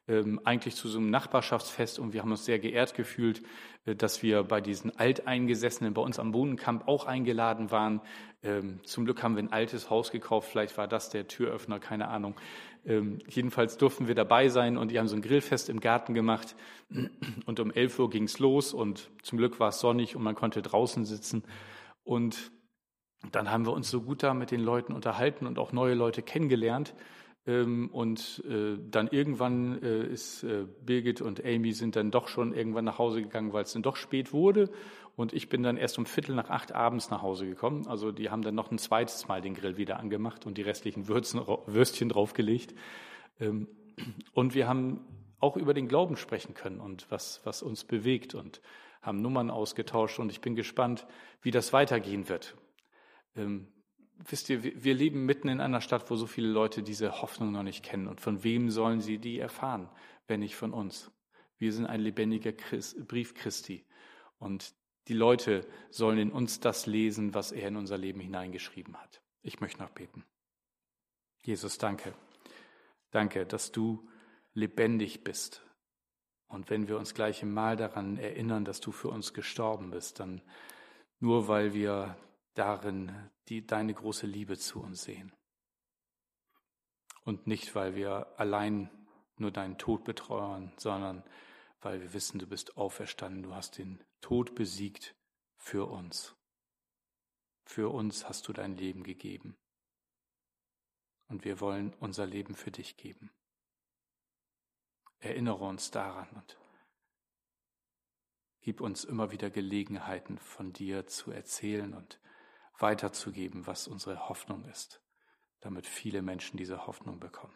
ähm, 0.08 0.42
eigentlich 0.46 0.74
zu 0.74 0.88
so 0.88 0.98
einem 0.98 1.12
Nachbarschaftsfest 1.12 2.00
und 2.00 2.12
wir 2.12 2.24
haben 2.24 2.32
uns 2.32 2.44
sehr 2.44 2.58
geehrt 2.58 2.96
gefühlt, 2.96 3.44
äh, 3.86 3.96
dass 3.96 4.24
wir 4.24 4.42
bei 4.42 4.62
diesen 4.62 4.90
Alteingesessenen 4.98 5.94
bei 5.94 6.02
uns 6.02 6.18
am 6.18 6.32
Bohnenkamp 6.32 6.88
auch 6.88 7.06
eingeladen 7.06 7.70
waren. 7.70 8.02
Ähm, 8.42 8.80
zum 8.82 9.06
Glück 9.06 9.22
haben 9.22 9.36
wir 9.36 9.44
ein 9.44 9.54
altes 9.54 9.92
Haus 9.92 10.10
gekauft, 10.10 10.50
vielleicht 10.50 10.76
war 10.76 10.88
das 10.88 11.12
der 11.12 11.28
Türöffner, 11.28 11.80
keine 11.80 12.08
Ahnung. 12.08 12.34
Ähm, 12.84 13.20
jedenfalls 13.28 13.78
durften 13.78 14.08
wir 14.08 14.16
dabei 14.16 14.50
sein 14.50 14.76
und 14.76 14.90
die 14.90 14.98
haben 14.98 15.08
so 15.08 15.16
ein 15.16 15.22
Grillfest 15.22 15.70
im 15.70 15.82
Garten 15.82 16.16
gemacht 16.16 16.56
und 17.46 17.60
um 17.60 17.70
11 17.72 18.00
Uhr 18.00 18.10
ging's 18.10 18.40
los 18.40 18.74
und 18.74 19.12
zum 19.22 19.38
Glück 19.38 19.60
war 19.60 19.70
es 19.70 19.80
sonnig 19.80 20.16
und 20.16 20.24
man 20.24 20.34
konnte 20.34 20.64
draußen 20.64 21.06
sitzen 21.06 21.44
und 22.04 22.52
dann 23.32 23.52
haben 23.52 23.66
wir 23.66 23.74
uns 23.74 23.90
so 23.90 24.02
gut 24.02 24.24
da 24.24 24.34
mit 24.34 24.52
den 24.52 24.62
Leuten 24.62 24.94
unterhalten 24.94 25.46
und 25.46 25.60
auch 25.60 25.72
neue 25.72 25.94
Leute 25.94 26.22
kennengelernt. 26.22 26.94
Ähm, 27.48 27.90
und 27.92 28.44
äh, 28.48 28.78
dann 28.90 29.08
irgendwann 29.08 29.82
äh, 29.82 30.06
ist 30.06 30.44
äh, 30.44 30.66
Birgit 30.86 31.22
und 31.22 31.44
Amy 31.44 31.74
sind 31.74 31.96
dann 31.96 32.12
doch 32.12 32.28
schon 32.28 32.54
irgendwann 32.54 32.86
nach 32.86 33.00
Hause 33.00 33.22
gegangen, 33.22 33.52
weil 33.54 33.64
es 33.64 33.74
dann 33.74 33.82
doch 33.82 33.96
spät 33.96 34.32
wurde. 34.32 34.70
Und 35.16 35.34
ich 35.34 35.50
bin 35.50 35.64
dann 35.64 35.78
erst 35.78 35.98
um 35.98 36.06
Viertel 36.06 36.36
nach 36.36 36.50
acht 36.50 36.72
abends 36.72 37.10
nach 37.10 37.22
Hause 37.22 37.46
gekommen. 37.46 37.88
Also 37.88 38.12
die 38.12 38.30
haben 38.30 38.44
dann 38.44 38.56
noch 38.56 38.72
ein 38.72 38.78
zweites 38.78 39.28
Mal 39.28 39.42
den 39.42 39.56
Grill 39.56 39.78
wieder 39.78 40.00
angemacht 40.00 40.46
und 40.46 40.58
die 40.58 40.62
restlichen 40.62 41.08
Würzen, 41.08 41.42
Würstchen 41.66 42.10
draufgelegt. 42.10 42.76
Ähm, 43.40 43.68
und 44.34 44.56
wir 44.56 44.68
haben 44.68 45.02
auch 45.40 45.58
über 45.58 45.74
den 45.74 45.88
Glauben 45.88 46.18
sprechen 46.18 46.54
können 46.54 46.80
und 46.80 47.10
was, 47.10 47.42
was 47.44 47.64
uns 47.64 47.84
bewegt 47.84 48.36
und 48.36 48.62
haben 49.02 49.22
Nummern 49.22 49.50
ausgetauscht. 49.50 50.20
Und 50.20 50.32
ich 50.32 50.42
bin 50.42 50.56
gespannt, 50.56 51.08
wie 51.42 51.52
das 51.52 51.74
weitergehen 51.74 52.30
wird. 52.30 52.56
Ähm, 53.36 53.68
wisst 54.18 54.50
ihr, 54.50 54.64
wir 54.64 54.94
leben 54.94 55.26
mitten 55.26 55.48
in 55.48 55.62
einer 55.62 55.82
Stadt, 55.82 56.10
wo 56.10 56.16
so 56.16 56.28
viele 56.28 56.50
Leute 56.50 56.84
diese 56.84 57.22
Hoffnung 57.22 57.52
noch 57.52 57.64
nicht 57.64 57.84
kennen. 57.84 58.08
Und 58.08 58.22
von 58.22 58.44
wem 58.44 58.70
sollen 58.70 59.02
sie 59.02 59.18
die 59.18 59.40
erfahren, 59.40 59.90
wenn 60.28 60.42
nicht 60.42 60.56
von 60.56 60.74
uns? 60.74 61.12
Wir 61.58 61.74
sind 61.74 61.86
ein 61.86 62.02
lebendiger 62.02 62.54
Christ, 62.54 63.08
Brief 63.08 63.34
Christi. 63.34 63.86
Und 64.40 64.74
die 65.08 65.14
Leute 65.14 65.68
sollen 65.90 66.18
in 66.18 66.32
uns 66.32 66.60
das 66.60 66.86
lesen, 66.86 67.34
was 67.34 67.52
er 67.52 67.68
in 67.68 67.76
unser 67.76 67.98
Leben 67.98 68.20
hineingeschrieben 68.20 68.98
hat. 68.98 69.22
Ich 69.42 69.60
möchte 69.60 69.82
noch 69.82 69.90
beten. 69.90 70.26
Jesus, 71.44 71.78
danke. 71.78 72.14
Danke, 73.10 73.46
dass 73.46 73.72
du 73.72 74.08
lebendig 74.54 75.24
bist. 75.24 75.66
Und 76.48 76.70
wenn 76.70 76.88
wir 76.88 76.98
uns 76.98 77.14
gleich 77.14 77.42
im 77.42 77.54
Mal 77.54 77.78
daran 77.78 78.18
erinnern, 78.18 78.66
dass 78.66 78.80
du 78.80 78.92
für 78.92 79.08
uns 79.10 79.34
gestorben 79.34 79.92
bist, 79.92 80.20
dann 80.20 80.42
nur 81.20 81.48
weil 81.48 81.74
wir 81.74 82.18
darin 82.54 83.30
die, 83.48 83.66
deine 83.66 83.94
große 83.94 84.28
Liebe 84.28 84.58
zu 84.58 84.82
uns 84.82 85.04
sehen. 85.04 85.34
Und 87.24 87.48
nicht, 87.48 87.76
weil 87.76 87.96
wir 87.96 88.40
allein 88.40 88.90
nur 89.38 89.52
deinen 89.52 89.78
Tod 89.78 90.04
betreuern, 90.04 90.74
sondern 90.78 91.24
weil 91.82 92.02
wir 92.02 92.14
wissen, 92.14 92.40
du 92.40 92.48
bist 92.48 92.78
auferstanden, 92.78 93.44
du 93.44 93.54
hast 93.54 93.78
den 93.78 94.04
Tod 94.22 94.56
besiegt 94.56 95.16
für 95.58 95.90
uns. 95.90 96.36
Für 97.66 97.90
uns 97.90 98.28
hast 98.28 98.48
du 98.48 98.54
dein 98.54 98.76
Leben 98.76 99.04
gegeben. 99.04 99.58
Und 101.28 101.46
wir 101.46 101.60
wollen 101.60 101.94
unser 102.00 102.26
Leben 102.26 102.56
für 102.56 102.72
dich 102.72 102.98
geben. 102.98 103.32
Erinnere 105.20 105.64
uns 105.64 105.92
daran 105.92 106.28
und 106.30 106.58
Gib 108.64 108.80
uns 108.80 109.04
immer 109.04 109.32
wieder 109.32 109.50
Gelegenheiten 109.50 110.38
von 110.38 110.72
dir 110.72 111.08
zu 111.08 111.32
erzählen 111.32 111.96
und 111.96 112.21
weiterzugeben, 112.82 113.68
was 113.68 113.88
unsere 113.88 114.30
Hoffnung 114.30 114.66
ist, 114.66 115.02
damit 115.60 115.88
viele 115.88 116.22
Menschen 116.22 116.58
diese 116.58 116.88
Hoffnung 116.88 117.20
bekommen. 117.20 117.56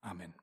Amen. 0.00 0.34